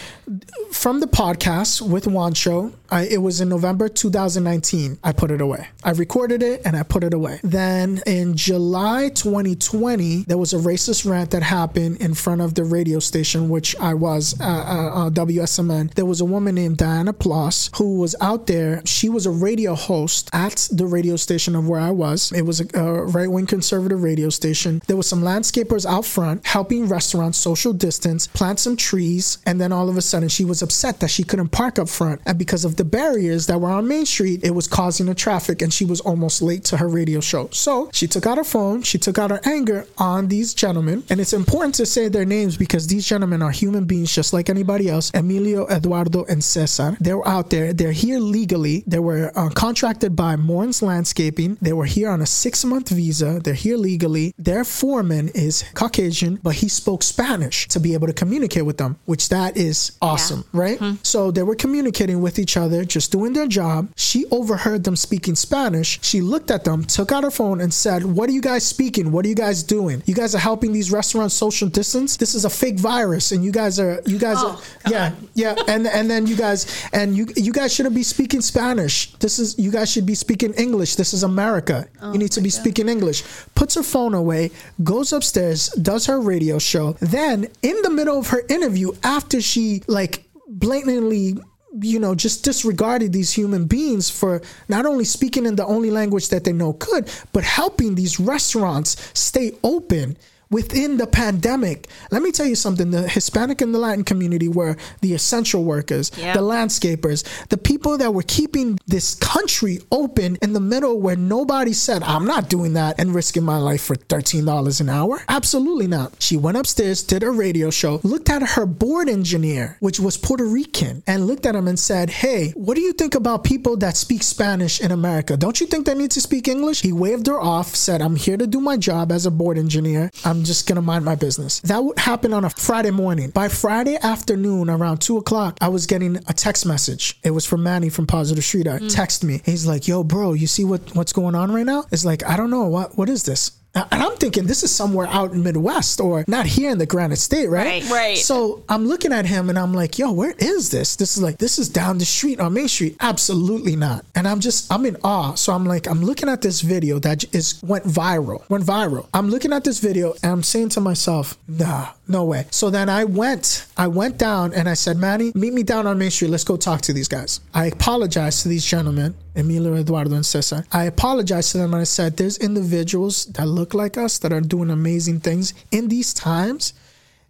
[0.73, 4.99] from the podcast with Juancho, I, it was in November 2019.
[5.05, 5.69] I put it away.
[5.85, 7.41] I recorded it and I put it away.
[7.43, 12.65] Then in July 2020, there was a racist rant that happened in front of the
[12.65, 15.95] radio station, which I was, uh, uh, uh, WSMN.
[15.95, 18.83] There was a woman named Diana Ploss who was out there.
[18.85, 22.33] She was a radio host at the radio station of where I was.
[22.33, 24.83] It was a, a right wing conservative radio station.
[24.87, 29.73] There was some landscapers out front helping restaurants social distance, plant some trees, and then
[29.73, 32.21] all of a sudden she was upset that she couldn't park up front.
[32.27, 35.63] And because of the barriers that were on Main Street, it was causing the traffic
[35.63, 37.49] and she was almost late to her radio show.
[37.53, 41.05] So she took out her phone, she took out her anger on these gentlemen.
[41.11, 44.49] And it's important to say their names because these gentlemen are human beings just like
[44.51, 45.11] anybody else.
[45.15, 46.97] Emilio, Eduardo, and Cesar.
[47.01, 47.73] They were out there.
[47.73, 48.85] They're here legally.
[48.87, 51.59] They were uh, contracted by Morton's Landscaping.
[51.61, 53.41] They were here on a six month visa.
[53.43, 54.35] They're here legally.
[54.39, 58.99] Their foreman is Caucasian, but he spoke Spanish to be able to communicate with them,
[59.07, 60.61] which that is awesome, yeah.
[60.61, 60.79] right?
[60.79, 60.97] Mm-hmm.
[61.03, 63.89] So they were communicating with each other, just doing their job.
[63.97, 65.99] She overheard them speaking Spanish.
[66.03, 68.65] She looked at them, took out her phone, and said, What do you guys
[68.99, 70.03] What are you guys doing?
[70.07, 72.17] You guys are helping these restaurants social distance.
[72.17, 75.55] This is a fake virus, and you guys are you guys oh, are yeah yeah,
[75.69, 79.13] and and then you guys and you you guys shouldn't be speaking Spanish.
[79.15, 80.97] This is you guys should be speaking English.
[80.97, 81.89] This is America.
[82.03, 82.61] Oh, you need to be God.
[82.61, 83.23] speaking English.
[83.55, 84.51] Puts her phone away,
[84.83, 86.93] goes upstairs, does her radio show.
[87.01, 91.39] Then in the middle of her interview, after she like blatantly
[91.81, 96.29] you know, just disregarded these human beings for not only speaking in the only language
[96.29, 100.17] that they know could, but helping these restaurants stay open
[100.51, 101.89] within the pandemic.
[102.11, 106.11] Let me tell you something the Hispanic and the Latin community were the essential workers,
[106.17, 106.35] yeah.
[106.35, 111.73] the landscapers, the people that were keeping this country open in the middle where nobody
[111.73, 115.23] said, I'm not doing that and risking my life for $13 an hour.
[115.29, 116.15] Absolutely not.
[116.19, 120.45] She went upstairs, did a radio show, looked at her board engineer, which was Puerto
[120.45, 123.97] Rican, and looked at him and said, Hey, what do you think about people that
[123.97, 125.37] speak Spanish in America?
[125.37, 126.83] Don't you think they need to speak English?
[126.83, 130.11] He waved her off, said, I'm here to do my job as a board engineer.
[130.25, 131.61] I'm I'm just gonna mind my business.
[131.61, 133.29] That would happen on a Friday morning.
[133.29, 137.21] By Friday afternoon, around two o'clock, I was getting a text message.
[137.23, 138.81] It was from Manny from Positive Street Art.
[138.81, 138.95] Mm.
[138.95, 139.43] Text me.
[139.45, 142.39] He's like, "Yo, bro, you see what what's going on right now?" It's like I
[142.39, 143.53] don't know what what is this.
[143.75, 147.19] And I'm thinking this is somewhere out in Midwest or not here in the Granite
[147.19, 147.83] State, right?
[147.85, 147.91] Right.
[147.91, 148.19] Right.
[148.19, 150.97] So I'm looking at him and I'm like, yo, where is this?
[150.97, 152.97] This is like, this is down the street on Main Street.
[153.01, 154.05] Absolutely not.
[154.15, 155.35] And I'm just, I'm in awe.
[155.35, 159.07] So I'm like, I'm looking at this video that is went viral, went viral.
[159.15, 162.47] I'm looking at this video and I'm saying to myself, nah, no way.
[162.51, 165.99] So then I went, I went down and I said, Manny, meet me down on
[165.99, 166.31] Main Street.
[166.31, 167.41] Let's go talk to these guys.
[167.55, 170.67] I apologized to these gentlemen, Emilio, Eduardo, and Cesar.
[170.73, 174.41] I apologized to them and I said, there's individuals that look like us that are
[174.41, 176.75] doing amazing things in these times.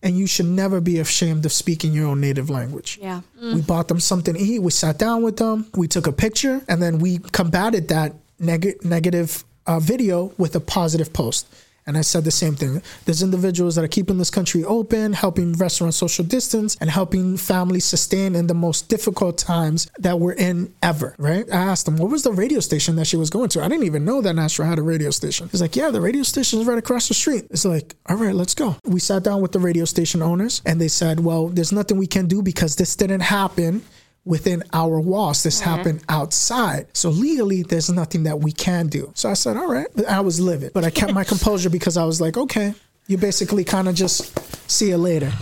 [0.03, 2.99] And you should never be ashamed of speaking your own native language.
[3.03, 3.21] Yeah.
[3.39, 3.57] Mm.
[3.57, 4.61] We bought them something to eat.
[4.61, 5.67] We sat down with them.
[5.75, 10.61] We took a picture and then we combated that neg- negative uh, video with a
[10.61, 11.47] positive post.
[11.87, 12.83] And I said the same thing.
[13.05, 17.85] There's individuals that are keeping this country open, helping restaurants social distance, and helping families
[17.85, 21.47] sustain in the most difficult times that we're in ever, right?
[21.51, 23.63] I asked them, what was the radio station that she was going to?
[23.63, 25.49] I didn't even know that Nashua had a radio station.
[25.51, 27.47] He's like, yeah, the radio station is right across the street.
[27.51, 28.77] It's like, all right, let's go.
[28.85, 32.07] We sat down with the radio station owners and they said, well, there's nothing we
[32.07, 33.83] can do because this didn't happen
[34.25, 35.43] within our walls.
[35.43, 35.71] This mm-hmm.
[35.71, 36.87] happened outside.
[36.93, 39.13] So legally, there's nothing that we can do.
[39.15, 39.87] So I said, all right.
[40.09, 42.75] I was livid, but I kept my composure because I was like, okay,
[43.11, 44.39] you basically kind of just
[44.71, 45.33] see you later.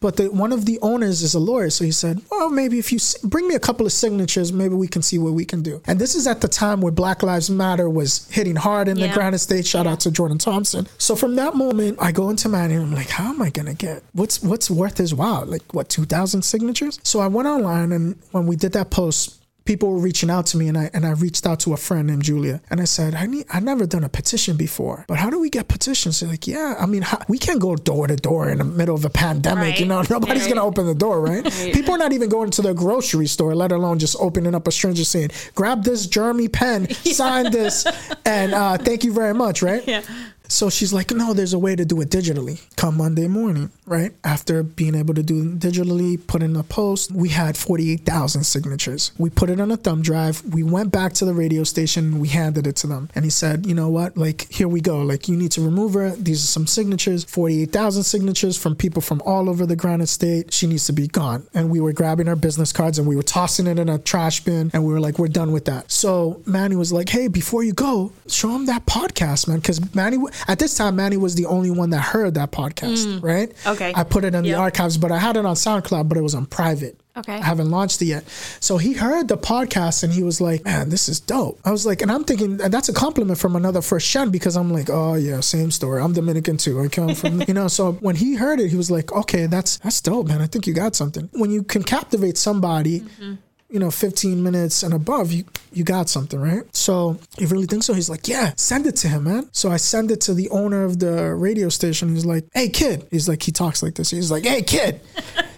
[0.00, 2.92] But the, one of the owners is a lawyer, so he said, "Well, maybe if
[2.92, 5.82] you bring me a couple of signatures, maybe we can see what we can do."
[5.86, 9.08] And this is at the time where Black Lives Matter was hitting hard in yeah.
[9.08, 9.66] the Granite State.
[9.66, 9.92] Shout yeah.
[9.92, 10.86] out to Jordan Thompson.
[10.98, 13.74] So from that moment, I go into Manny and I'm like, "How am I gonna
[13.74, 15.44] get what's what's worth his while?
[15.44, 19.35] Like what, two thousand signatures?" So I went online and when we did that post
[19.66, 22.06] people were reaching out to me and I and I reached out to a friend
[22.06, 25.28] named Julia and I said, I need I've never done a petition before, but how
[25.28, 26.20] do we get petitions?
[26.20, 28.94] They're like, yeah, I mean, how, we can't go door to door in the middle
[28.94, 29.62] of a pandemic.
[29.62, 29.80] Right.
[29.80, 30.54] You know, nobody's right.
[30.54, 31.44] gonna open the door, right?
[31.44, 31.74] right?
[31.74, 34.72] People are not even going to the grocery store, let alone just opening up a
[34.72, 37.12] stranger saying, grab this Jeremy pen, yeah.
[37.12, 37.86] sign this,
[38.24, 39.86] and uh, thank you very much, right?
[39.86, 40.02] Yeah.
[40.48, 42.62] So she's like, no, there's a way to do it digitally.
[42.76, 44.12] Come Monday morning, right?
[44.24, 49.12] After being able to do it digitally, put in a post, we had 48,000 signatures.
[49.18, 50.42] We put it on a thumb drive.
[50.54, 52.18] We went back to the radio station.
[52.18, 53.10] We handed it to them.
[53.14, 54.16] And he said, you know what?
[54.16, 55.02] Like, here we go.
[55.02, 56.10] Like, you need to remove her.
[56.10, 60.52] These are some signatures 48,000 signatures from people from all over the Granite State.
[60.52, 61.46] She needs to be gone.
[61.54, 64.42] And we were grabbing our business cards and we were tossing it in a trash
[64.44, 64.70] bin.
[64.72, 65.90] And we were like, we're done with that.
[65.90, 69.58] So Manny was like, hey, before you go, show him that podcast, man.
[69.58, 73.22] Because Manny, at this time, Manny was the only one that heard that podcast, mm.
[73.22, 73.52] right?
[73.66, 73.92] Okay.
[73.94, 74.54] I put it in yep.
[74.56, 76.98] the archives, but I had it on SoundCloud, but it was on private.
[77.16, 77.34] Okay.
[77.34, 78.28] I haven't launched it yet.
[78.60, 81.58] So he heard the podcast and he was like, man, this is dope.
[81.64, 84.54] I was like, and I'm thinking, and that's a compliment from another first gen because
[84.54, 86.02] I'm like, oh yeah, same story.
[86.02, 86.78] I'm Dominican too.
[86.78, 89.78] I come from, you know, so when he heard it, he was like, okay, that's,
[89.78, 90.42] that's dope, man.
[90.42, 91.30] I think you got something.
[91.32, 93.34] When you can captivate somebody, mm-hmm
[93.68, 96.64] you know, 15 minutes and above, you you got something, right?
[96.74, 97.92] So you really think so?
[97.92, 99.48] He's like, yeah, send it to him, man.
[99.52, 102.14] So I send it to the owner of the radio station.
[102.14, 103.06] He's like, hey, kid.
[103.10, 104.10] He's like, he talks like this.
[104.10, 105.00] He's like, hey, kid,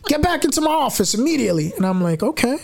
[0.06, 1.72] get back into my office immediately.
[1.76, 2.58] And I'm like, okay.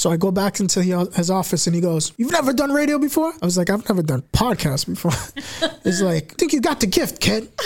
[0.00, 3.34] So I go back into his office and he goes, You've never done radio before?
[3.42, 5.12] I was like, I've never done podcasts before.
[5.84, 7.50] He's like, I think you got the gift, kid.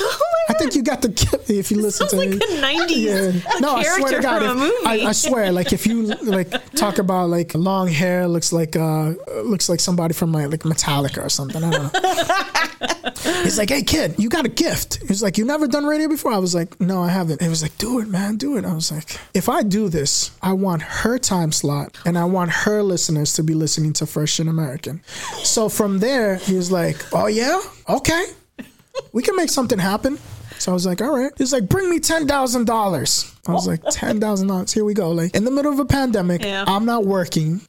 [0.46, 2.36] Oh I think you got the gift if you listen to like me.
[2.36, 3.60] a 90s yeah.
[3.60, 4.42] no, I swear to God.
[4.42, 8.76] If, I, I, swear, like if you like talk about like long hair looks like
[8.76, 11.64] uh looks like somebody from like, like Metallica or something.
[11.64, 12.68] I don't know.
[13.42, 15.00] He's like, Hey kid, you got a gift.
[15.06, 16.32] He's like, You never done radio before?
[16.32, 17.42] I was like, No, I haven't.
[17.42, 18.64] He was like, Do it, man, do it.
[18.64, 22.50] I was like, if I do this, I want her time slot and I want
[22.50, 25.02] her listeners to be listening to First Gen American.
[25.42, 27.60] So from there, he was like, Oh, yeah?
[27.88, 28.24] Okay.
[29.12, 30.18] We can make something happen.
[30.58, 31.32] So I was like, All right.
[31.36, 33.34] He's like, Bring me $10,000.
[33.46, 34.72] I was like, $10,000.
[34.72, 35.10] Here we go.
[35.10, 36.64] Like, in the middle of a pandemic, yeah.
[36.66, 37.60] I'm not working.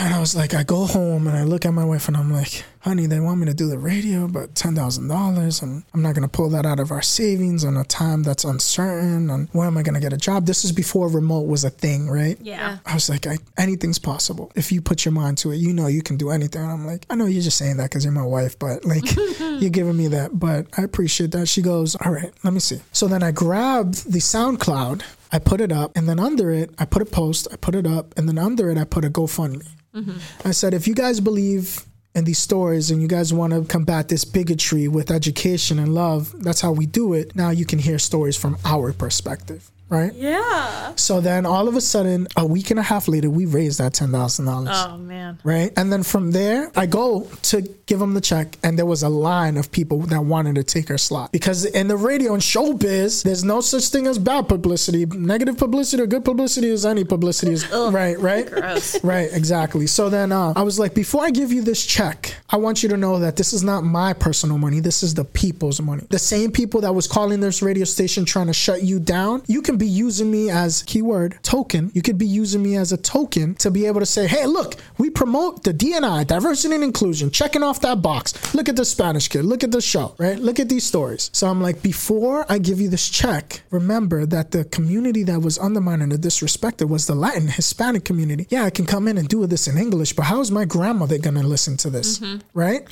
[0.00, 2.32] And I was like, I go home and I look at my wife and I'm
[2.32, 6.22] like, honey, they want me to do the radio, but $10,000 and I'm not going
[6.22, 9.28] to pull that out of our savings on a time that's uncertain.
[9.28, 10.46] And where am I going to get a job?
[10.46, 12.38] This is before remote was a thing, right?
[12.40, 12.78] Yeah.
[12.86, 14.52] I was like, I, anything's possible.
[14.54, 16.62] If you put your mind to it, you know you can do anything.
[16.62, 19.04] And I'm like, I know you're just saying that because you're my wife, but like,
[19.40, 20.38] you're giving me that.
[20.38, 21.48] But I appreciate that.
[21.48, 22.80] She goes, all right, let me see.
[22.92, 26.84] So then I grabbed the SoundCloud I put it up, and then under it, I
[26.84, 29.68] put a post, I put it up, and then under it, I put a GoFundMe.
[29.94, 30.48] Mm-hmm.
[30.48, 34.08] I said, if you guys believe in these stories and you guys want to combat
[34.08, 37.36] this bigotry with education and love, that's how we do it.
[37.36, 40.12] Now you can hear stories from our perspective right?
[40.12, 40.94] Yeah.
[40.96, 43.94] So then all of a sudden, a week and a half later, we raised that
[43.94, 44.70] ten thousand dollars.
[44.72, 45.38] Oh man.
[45.44, 49.02] Right, and then from there, I go to give them the check, and there was
[49.02, 52.42] a line of people that wanted to take her slot because in the radio and
[52.42, 55.06] showbiz, there's no such thing as bad publicity.
[55.06, 57.52] Negative publicity or good publicity is any publicity.
[57.52, 59.02] Is Ugh, right, right, gross.
[59.04, 59.86] right, exactly.
[59.86, 62.88] So then uh, I was like, before I give you this check, I want you
[62.90, 64.80] to know that this is not my personal money.
[64.80, 66.06] This is the people's money.
[66.10, 69.42] The same people that was calling this radio station trying to shut you down.
[69.46, 71.90] You can be using me as keyword token.
[71.94, 74.74] You could be using me as a token to be able to say, hey, look,
[74.98, 78.54] we promote the DNI, diversity and inclusion, checking off that box.
[78.54, 79.44] Look at the Spanish kid.
[79.44, 80.38] Look at the show, right?
[80.38, 81.30] Look at these stories.
[81.32, 85.58] So I'm like, before I give you this check, remember that the community that was
[85.58, 88.46] undermined and disrespected was the Latin Hispanic community.
[88.50, 91.18] Yeah, I can come in and do this in English, but how is my grandmother
[91.18, 92.18] going to listen to this?
[92.18, 92.38] Mm-hmm.
[92.54, 92.82] Right?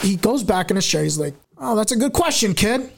[0.00, 1.02] He goes back in his chair.
[1.02, 2.90] He's like, oh, that's a good question, kid.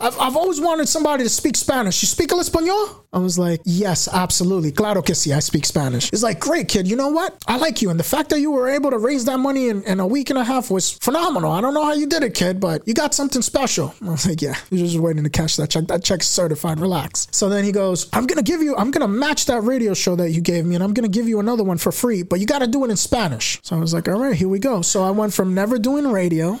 [0.00, 2.02] I've, I've always wanted somebody to speak Spanish.
[2.02, 3.04] You speak el español?
[3.12, 4.72] I was like, yes, absolutely.
[4.72, 6.10] Claro que sí, I speak Spanish.
[6.10, 6.88] He's like, great, kid.
[6.88, 7.40] You know what?
[7.46, 7.90] I like you.
[7.90, 10.30] And the fact that you were able to raise that money in, in a week
[10.30, 11.52] and a half was phenomenal.
[11.52, 13.94] I don't know how you did it, kid, but you got something special.
[14.02, 15.86] I was like, yeah, you're just waiting to cash that check.
[15.86, 16.80] That check's certified.
[16.80, 17.28] Relax.
[17.30, 19.94] So then he goes, I'm going to give you, I'm going to match that radio
[19.94, 22.24] show that you gave me and I'm going to give you another one for free,
[22.24, 23.60] but you got to do it in Spanish.
[23.62, 24.82] So I was like, all right, here we go.
[24.82, 26.58] So I went from never doing radio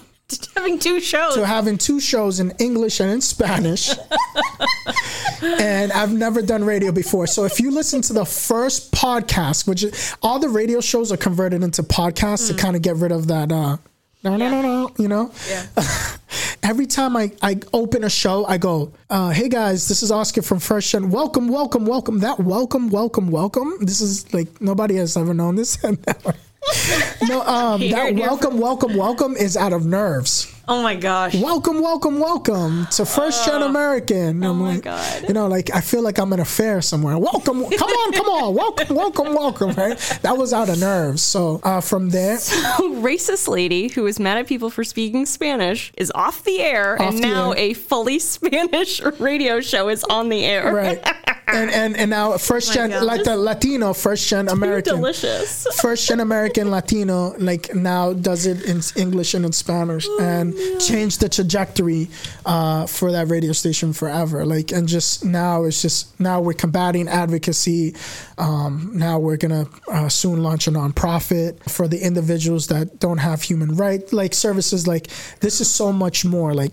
[0.54, 1.34] having two shows.
[1.34, 3.90] To having two shows in English and in Spanish.
[5.42, 7.26] and I've never done radio before.
[7.26, 11.16] So if you listen to the first podcast, which is, all the radio shows are
[11.16, 12.56] converted into podcasts mm.
[12.56, 13.76] to kind of get rid of that uh
[14.24, 15.30] no, no, no, no, you know?
[15.46, 15.66] Yeah.
[16.62, 20.40] Every time I, I open a show, I go, uh, hey guys, this is Oscar
[20.40, 21.10] from First Gen.
[21.10, 22.20] Welcome, welcome, welcome.
[22.20, 23.74] That welcome, welcome, welcome.
[23.82, 25.76] This is like nobody has ever known this.
[27.28, 30.50] no, um, that welcome, welcome, welcome is out of nerves.
[30.66, 31.34] Oh my gosh.
[31.34, 34.42] Welcome, welcome, welcome to First Gen American.
[34.42, 35.24] oh I'm my like, God.
[35.28, 37.18] You know, like I feel like I'm in a fair somewhere.
[37.18, 39.70] Welcome, come on, come on, welcome, welcome, welcome.
[39.72, 39.98] Right?
[40.22, 41.22] That was out of nerves.
[41.22, 46.10] So uh, from there, Racist lady who is mad at people for speaking Spanish is
[46.14, 47.58] off the air, Off and the now air.
[47.58, 50.74] a fully Spanish radio show is on the air.
[50.74, 51.06] right,
[51.54, 53.04] and and and now first gen, God.
[53.04, 54.96] like the Latino, first gen American.
[54.96, 55.66] Delicious.
[55.80, 61.20] first gen American Latino, like now does it in English and in Spanish, and changed
[61.20, 62.08] the trajectory
[62.44, 64.44] uh, for that radio station forever.
[64.44, 67.94] Like, and just now it's just now we're combating advocacy.
[68.38, 73.42] Um, now we're gonna uh, soon launch a nonprofit for the individuals that don't have
[73.42, 74.86] human rights, like services.
[74.86, 75.08] Like
[75.40, 76.54] this is so much more.
[76.54, 76.72] Like,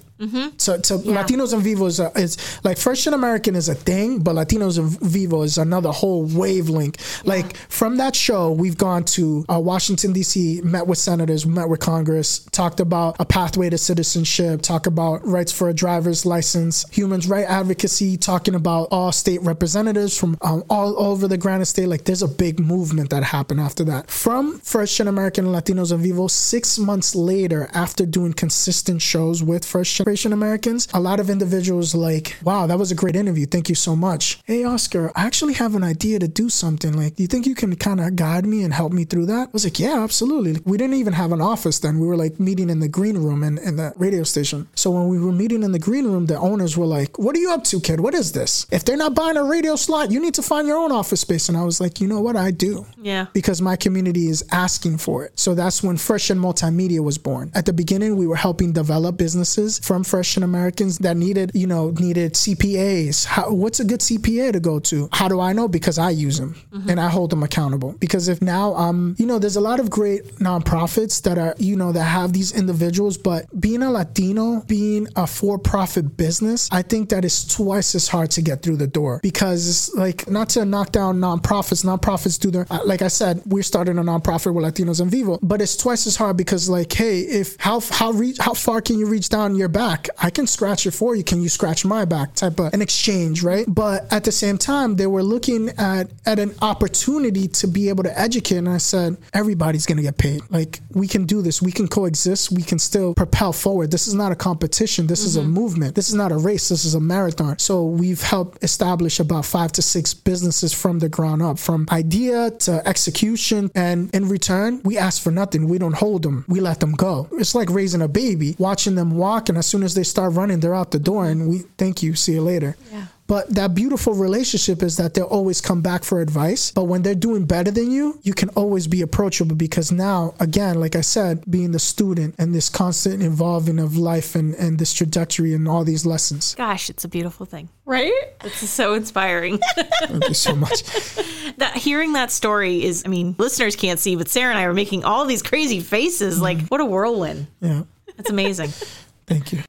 [0.57, 4.19] so, so Latinos in Vivo is, a, is like first gen American is a thing,
[4.19, 7.25] but Latinos in Vivo is another whole wavelength.
[7.25, 11.79] Like from that show, we've gone to uh, Washington D.C., met with senators, met with
[11.79, 17.19] Congress, talked about a pathway to citizenship, talk about rights for a driver's license, human
[17.21, 21.87] right advocacy, talking about all state representatives from um, all over the Granite State.
[21.87, 24.09] Like there's a big movement that happened after that.
[24.09, 29.43] From First Gen American and Latinos in Vivo, six months later, after doing consistent shows
[29.43, 33.45] with First Americans, a lot of individuals like, wow, that was a great interview.
[33.45, 34.39] Thank you so much.
[34.45, 36.93] Hey, Oscar, I actually have an idea to do something.
[36.93, 39.47] Like, do you think you can kind of guide me and help me through that?
[39.47, 40.61] I was like, yeah, absolutely.
[40.65, 41.99] We didn't even have an office then.
[41.99, 44.67] We were like meeting in the green room in, in the radio station.
[44.75, 47.39] So when we were meeting in the green room, the owners were like, what are
[47.39, 47.99] you up to, kid?
[47.99, 48.65] What is this?
[48.71, 51.49] If they're not buying a radio slot, you need to find your own office space.
[51.49, 52.35] And I was like, you know what?
[52.35, 53.27] I do Yeah.
[53.33, 55.39] because my community is asking for it.
[55.39, 57.51] So that's when First Gen Multimedia was born.
[57.53, 61.67] At the beginning, we were helping develop businesses from First Gen Americans that needed, you
[61.67, 63.25] know, needed CPAs.
[63.25, 65.09] How, what's a good CPA to go to?
[65.11, 65.67] How do I know?
[65.67, 66.55] Because I use them
[66.87, 67.93] and I hold them accountable.
[67.99, 71.75] Because if now I'm, you know, there's a lot of great nonprofits that are, you
[71.75, 77.09] know, that have these individuals, but being a Latino, being a for-profit business, I think
[77.09, 80.91] that is twice as hard to get through the door because like not to knock
[80.91, 81.83] down nonprofits.
[81.83, 85.39] Nonprofits do their, uh, like I said, we're starting a nonprofit with Latinos in Vivo,
[85.41, 88.97] but it's twice as hard because like, hey, if how how reach how far can
[88.97, 89.80] you reach down your back?
[89.81, 91.23] I can scratch it for you.
[91.23, 92.35] Can you scratch my back?
[92.35, 93.65] Type of an exchange, right?
[93.67, 98.03] But at the same time, they were looking at at an opportunity to be able
[98.03, 100.41] to educate, and I said, everybody's gonna get paid.
[100.49, 101.61] Like we can do this.
[101.61, 102.51] We can coexist.
[102.51, 103.91] We can still propel forward.
[103.91, 105.07] This is not a competition.
[105.07, 105.51] This is a mm-hmm.
[105.51, 105.95] movement.
[105.95, 106.69] This is not a race.
[106.69, 107.57] This is a marathon.
[107.57, 112.51] So we've helped establish about five to six businesses from the ground up, from idea
[112.51, 113.71] to execution.
[113.73, 115.67] And in return, we ask for nothing.
[115.67, 116.45] We don't hold them.
[116.47, 117.27] We let them go.
[117.33, 120.59] It's like raising a baby, watching them walk, and as soon as they start running,
[120.59, 122.13] they're out the door, and we thank you.
[122.15, 122.75] See you later.
[122.91, 123.05] Yeah.
[123.31, 126.69] But that beautiful relationship is that they'll always come back for advice.
[126.71, 130.81] But when they're doing better than you, you can always be approachable because now, again,
[130.81, 134.91] like I said, being the student and this constant evolving of life and, and this
[134.91, 136.55] trajectory and all these lessons.
[136.55, 137.69] Gosh, it's a beautiful thing.
[137.85, 138.11] Right?
[138.43, 139.61] It's so inspiring.
[140.03, 140.83] Thank you so much.
[141.55, 144.73] that hearing that story is I mean, listeners can't see, but Sarah and I are
[144.73, 146.41] making all these crazy faces.
[146.41, 146.67] Like, mm-hmm.
[146.67, 147.47] what a whirlwind.
[147.61, 147.83] Yeah.
[148.17, 148.71] That's amazing.
[149.27, 149.63] Thank you.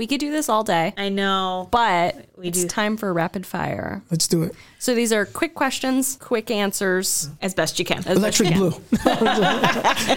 [0.00, 1.68] We could do this all day, I know.
[1.70, 2.68] but We it's do.
[2.68, 4.00] time for rapid fire.
[4.10, 4.54] Let's do it.
[4.78, 7.28] So these are quick questions, quick answers.
[7.42, 8.02] As best you can.
[8.08, 8.70] Electric blue.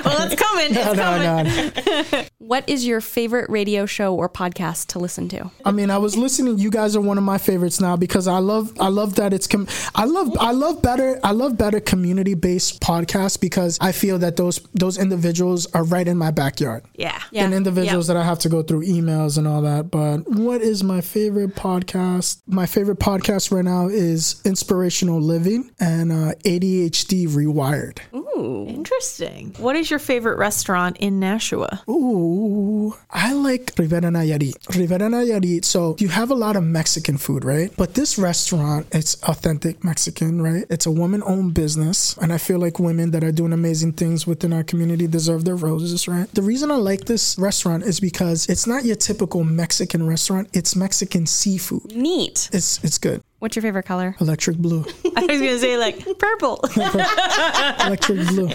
[0.06, 0.68] Well, it's coming.
[0.76, 1.48] It's no, coming.
[1.86, 2.24] no, no.
[2.44, 5.50] What is your favorite radio show or podcast to listen to?
[5.66, 6.60] I mean, I was listening.
[6.60, 9.48] You guys are one of my favorites now because I love, I love that it's,
[9.48, 14.18] com- I love, I love better, I love better community based podcasts because I feel
[14.20, 16.84] that those those individuals are right in my backyard.
[16.96, 17.18] Yeah.
[17.32, 17.46] Yeah.
[17.46, 18.16] And individuals Yeah.
[18.16, 19.73] that I have to go through emails and all that.
[19.82, 22.42] But what is my favorite podcast?
[22.46, 28.00] My favorite podcast right now is Inspirational Living and uh, ADHD Rewired.
[28.14, 29.56] Ooh, interesting.
[29.58, 31.82] What is your favorite restaurant in Nashua?
[31.90, 34.54] Ooh, I like Riviera Nayarit.
[34.78, 35.64] Riviera Nayarit.
[35.66, 37.72] So you have a lot of Mexican food, right?
[37.78, 40.66] But this restaurant, it's authentic Mexican, right?
[40.70, 44.52] It's a woman-owned business, and I feel like women that are doing amazing things within
[44.52, 46.30] our community deserve their roses, right?
[46.34, 49.63] The reason I like this restaurant is because it's not your typical Mexican
[50.08, 50.50] restaurant.
[50.54, 51.96] It's Mexican seafood.
[51.96, 52.50] Neat.
[52.52, 53.22] It's it's good.
[53.40, 54.16] What's your favorite color?
[54.22, 54.82] Electric blue.
[55.18, 56.62] I was going to say, like, purple.
[56.78, 58.50] Electric blue.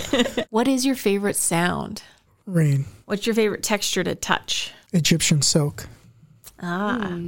[0.49, 2.03] what is your favorite sound?
[2.47, 2.87] Rain.
[3.05, 4.73] What's your favorite texture to touch?
[4.95, 5.87] Egyptian silk.
[6.63, 7.19] Ah.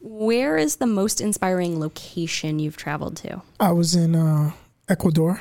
[0.00, 3.42] Where is the most inspiring location you've traveled to?
[3.60, 4.52] I was in uh,
[4.88, 5.40] Ecuador.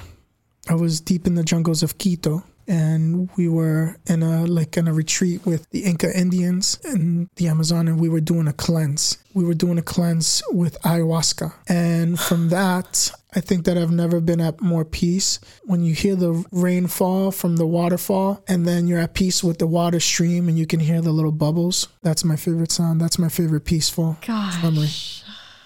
[0.70, 4.88] I was deep in the jungles of Quito, and we were in a like in
[4.88, 9.18] a retreat with the Inca Indians in the Amazon, and we were doing a cleanse.
[9.34, 14.22] We were doing a cleanse with ayahuasca, and from that, I think that I've never
[14.22, 15.40] been at more peace.
[15.64, 19.58] When you hear the rain fall from the waterfall and then you're at peace with
[19.58, 23.00] the water stream and you can hear the little bubbles, that's my favorite sound.
[23.00, 24.62] That's my favorite peaceful Gosh.
[24.62, 24.90] memory.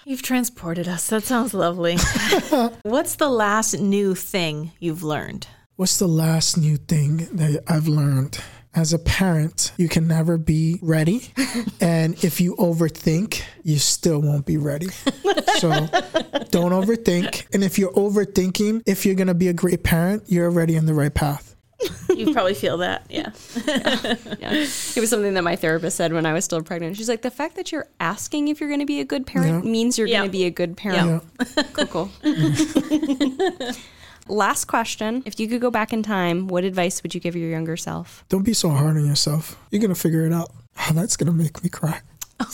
[0.04, 1.08] You've transported us.
[1.08, 1.96] That sounds lovely.
[2.82, 5.48] What's the last new thing you've learned?
[5.76, 8.38] What's the last new thing that I've learned?
[8.74, 11.30] As a parent, you can never be ready.
[11.80, 14.88] and if you overthink, you still won't be ready.
[15.58, 15.70] So
[16.50, 17.46] don't overthink.
[17.54, 20.84] And if you're overthinking, if you're going to be a great parent, you're already on
[20.84, 21.54] the right path.
[22.14, 23.06] You probably feel that.
[23.10, 23.30] Yeah.
[24.38, 24.52] Yeah.
[24.52, 26.96] It was something that my therapist said when I was still pregnant.
[26.96, 29.64] She's like, the fact that you're asking if you're going to be a good parent
[29.64, 29.70] Yeah.
[29.70, 30.18] means you're Yeah.
[30.18, 31.22] going to be a good parent.
[31.56, 31.62] Yeah.
[31.72, 32.10] Cool, cool.
[34.28, 35.22] Last question.
[35.24, 38.24] If you could go back in time, what advice would you give your younger self?
[38.28, 39.56] Don't be so hard on yourself.
[39.70, 40.50] You're going to figure it out.
[40.78, 42.00] Oh, that's going to make me cry.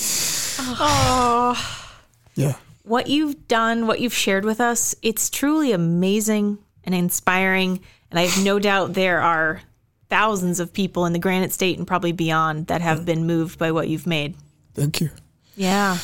[0.84, 1.88] Oh,
[2.34, 2.54] Yeah.
[2.84, 7.80] what you've done, what you've shared with us, it's truly amazing and inspiring.
[8.10, 9.62] And I have no doubt there are
[10.08, 13.72] thousands of people in the Granite State and probably beyond that have been moved by
[13.72, 14.34] what you've made.
[14.74, 15.10] Thank you.
[15.56, 15.98] Yeah.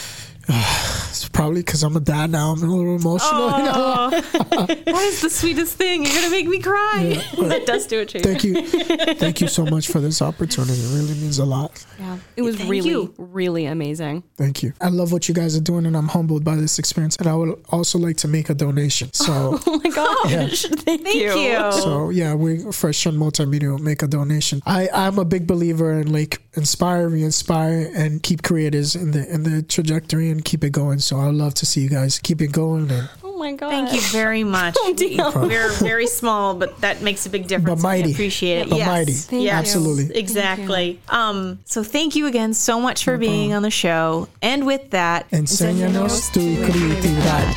[1.08, 2.52] It's probably because I'm a dad now.
[2.52, 3.48] I'm a little emotional.
[3.58, 4.10] you know?
[4.10, 6.04] That is the sweetest thing.
[6.04, 7.20] You're going to make me cry.
[7.48, 8.22] that does do it, Chase.
[8.22, 8.64] Thank you.
[8.66, 10.74] Thank you so much for this opportunity.
[10.74, 11.84] It really means a lot.
[11.98, 12.18] Yeah.
[12.36, 13.14] It was Thank really, you.
[13.18, 14.22] really amazing.
[14.36, 14.74] Thank you.
[14.80, 17.16] I love what you guys are doing, and I'm humbled by this experience.
[17.16, 19.12] And I would also like to make a donation.
[19.12, 20.30] So, Oh my gosh.
[20.30, 20.46] Yeah.
[20.76, 21.32] Thank, Thank you.
[21.36, 21.72] you.
[21.72, 24.62] so yeah, we First Gen Multimedia will make a donation.
[24.66, 29.44] I I'm a big believer in like inspire, re-inspire, and keep creators in the in
[29.44, 30.98] the trajectory and keep it going.
[30.98, 32.90] So I'd love to see you guys keep it going.
[32.90, 33.70] And Oh my god.
[33.70, 34.76] Thank you very much.
[34.84, 37.80] We're very small, but that makes a big difference.
[37.80, 38.08] But mighty.
[38.10, 38.70] I appreciate it.
[38.70, 38.86] But yes.
[38.88, 39.12] mighty.
[39.12, 39.52] Thank Yes.
[39.52, 39.58] you.
[39.58, 40.16] Absolutely.
[40.18, 41.00] Exactly.
[41.08, 44.26] Um, so thank you again so much for being on the show.
[44.42, 47.54] And with that, enséñanos tu creatividad.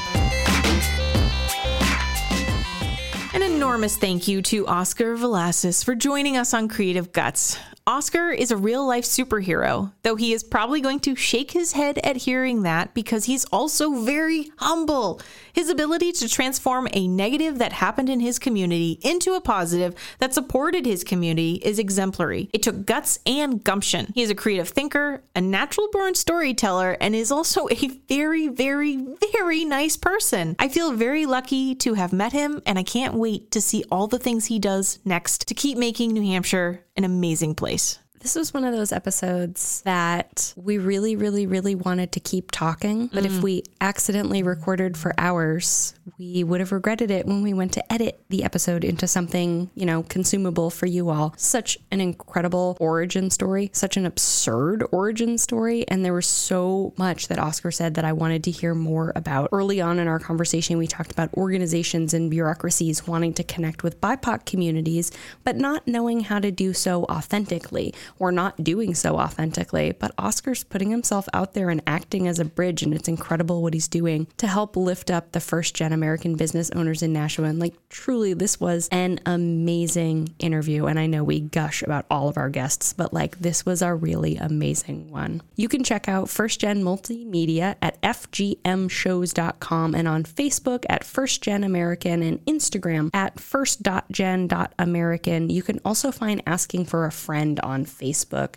[3.33, 7.57] An enormous thank you to Oscar Velasquez for joining us on Creative Guts.
[7.87, 11.97] Oscar is a real life superhero, though he is probably going to shake his head
[12.03, 15.19] at hearing that because he's also very humble.
[15.53, 20.33] His ability to transform a negative that happened in his community into a positive that
[20.33, 22.49] supported his community is exemplary.
[22.53, 24.11] It took guts and gumption.
[24.13, 29.07] He is a creative thinker, a natural born storyteller, and is also a very, very,
[29.33, 30.55] very nice person.
[30.59, 34.05] I feel very lucky to have met him, and I can't wait to see all
[34.05, 37.99] the things he does next to keep making New Hampshire an amazing place.
[38.21, 43.07] This was one of those episodes that we really, really, really wanted to keep talking.
[43.07, 43.41] But if mm.
[43.41, 48.23] we accidentally recorded for hours, we would have regretted it when we went to edit
[48.29, 51.33] the episode into something, you know, consumable for you all.
[51.35, 55.87] Such an incredible origin story, such an absurd origin story.
[55.87, 59.49] And there was so much that Oscar said that I wanted to hear more about.
[59.51, 63.99] Early on in our conversation, we talked about organizations and bureaucracies wanting to connect with
[63.99, 65.11] BIPOC communities,
[65.43, 69.91] but not knowing how to do so authentically or not doing so authentically.
[69.91, 73.73] But Oscar's putting himself out there and acting as a bridge, and it's incredible what
[73.73, 77.47] he's doing to help lift up the first gen American business owners in Nashua.
[77.47, 80.85] And like, truly, this was an amazing interview.
[80.85, 83.93] And I know we gush about all of our guests, but like, this was a
[83.93, 85.41] really amazing one.
[85.55, 91.63] You can check out First Gen Multimedia at fgmshows.com and on Facebook at First Gen
[91.63, 95.49] American and Instagram at first.gen.american.
[95.49, 98.00] You can also find Asking for a Friend on Facebook.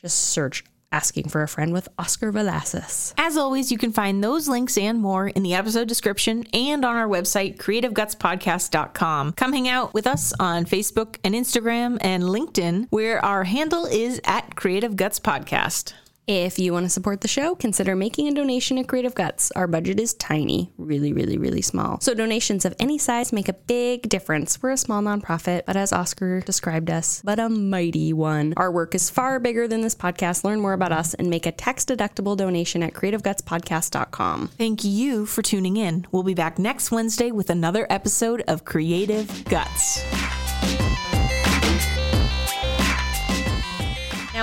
[0.03, 0.65] Just search
[0.95, 3.15] Asking for a Friend with Oscar Velasquez.
[3.19, 6.95] As always, you can find those links and more in the episode description and on
[6.95, 9.33] our website, creativegutspodcast.com.
[9.33, 14.21] Come hang out with us on Facebook and Instagram and LinkedIn, where our handle is
[14.25, 15.95] at Creative Guts Podcast.
[16.27, 19.51] If you want to support the show, consider making a donation at Creative Guts.
[19.51, 22.01] Our budget is tiny, really, really, really small.
[22.01, 24.63] So donations of any size make a big difference.
[24.63, 28.55] We're a small nonprofit, but as Oscar described us, but a mighty one.
[28.57, 30.45] Our work is far bigger than this podcast.
[30.45, 34.49] Learn more about us and make a tax-deductible donation at creativegutspodcast.com.
[34.57, 36.07] Thank you for tuning in.
[36.11, 40.44] We'll be back next Wednesday with another episode of Creative Guts.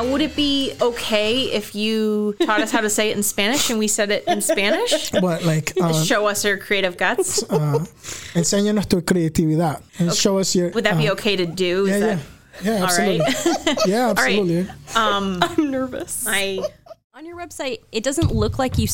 [0.01, 3.69] Now, would it be okay if you taught us how to say it in Spanish
[3.69, 5.11] and we said it in Spanish?
[5.11, 7.43] But like, um, Show us your creative guts.
[8.33, 10.71] enséñanos tu creatividad and show us your.
[10.71, 11.85] Would that be uh, okay to do?
[11.85, 13.19] Is Yeah, yeah, that yeah, all absolutely.
[13.19, 13.77] right?
[13.85, 14.17] Yeah, right.
[14.17, 14.59] absolutely.
[14.95, 16.25] Um, I'm nervous.
[16.27, 16.63] I
[17.13, 18.87] On your website, it doesn't look like you.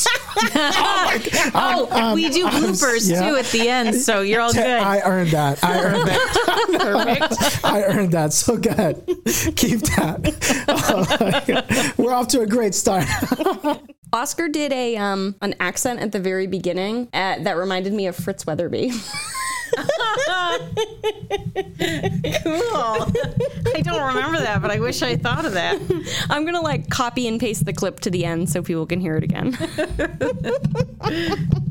[0.00, 3.28] S- oh, we do bloopers yeah.
[3.28, 4.64] too at the end, so you're all good.
[4.64, 5.62] I earned that.
[5.62, 6.68] I earned that.
[6.80, 7.64] Perfect.
[7.64, 8.32] I earned that.
[8.32, 9.04] So good.
[9.56, 11.94] Keep that.
[11.98, 13.04] We're off to a great start.
[14.12, 18.16] Oscar did a um an accent at the very beginning uh, that reminded me of
[18.16, 18.92] Fritz Weatherby.
[22.42, 23.12] Cool.
[23.74, 25.80] I don't remember that, but I wish I thought of that.
[26.30, 29.16] I'm gonna like copy and paste the clip to the end so people can hear
[29.16, 29.56] it again.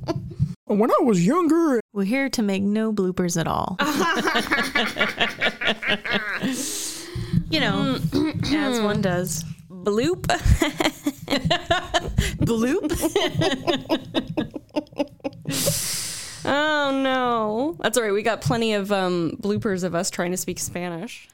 [0.70, 3.76] When I was younger, We're here to make no bloopers at all.
[7.50, 8.54] you know, mm.
[8.54, 9.44] as one does.
[9.68, 10.28] Bloop.
[12.46, 12.86] Bloop.
[16.50, 17.78] Oh no.
[17.80, 18.12] That's all right.
[18.12, 21.28] We got plenty of um, bloopers of us trying to speak Spanish.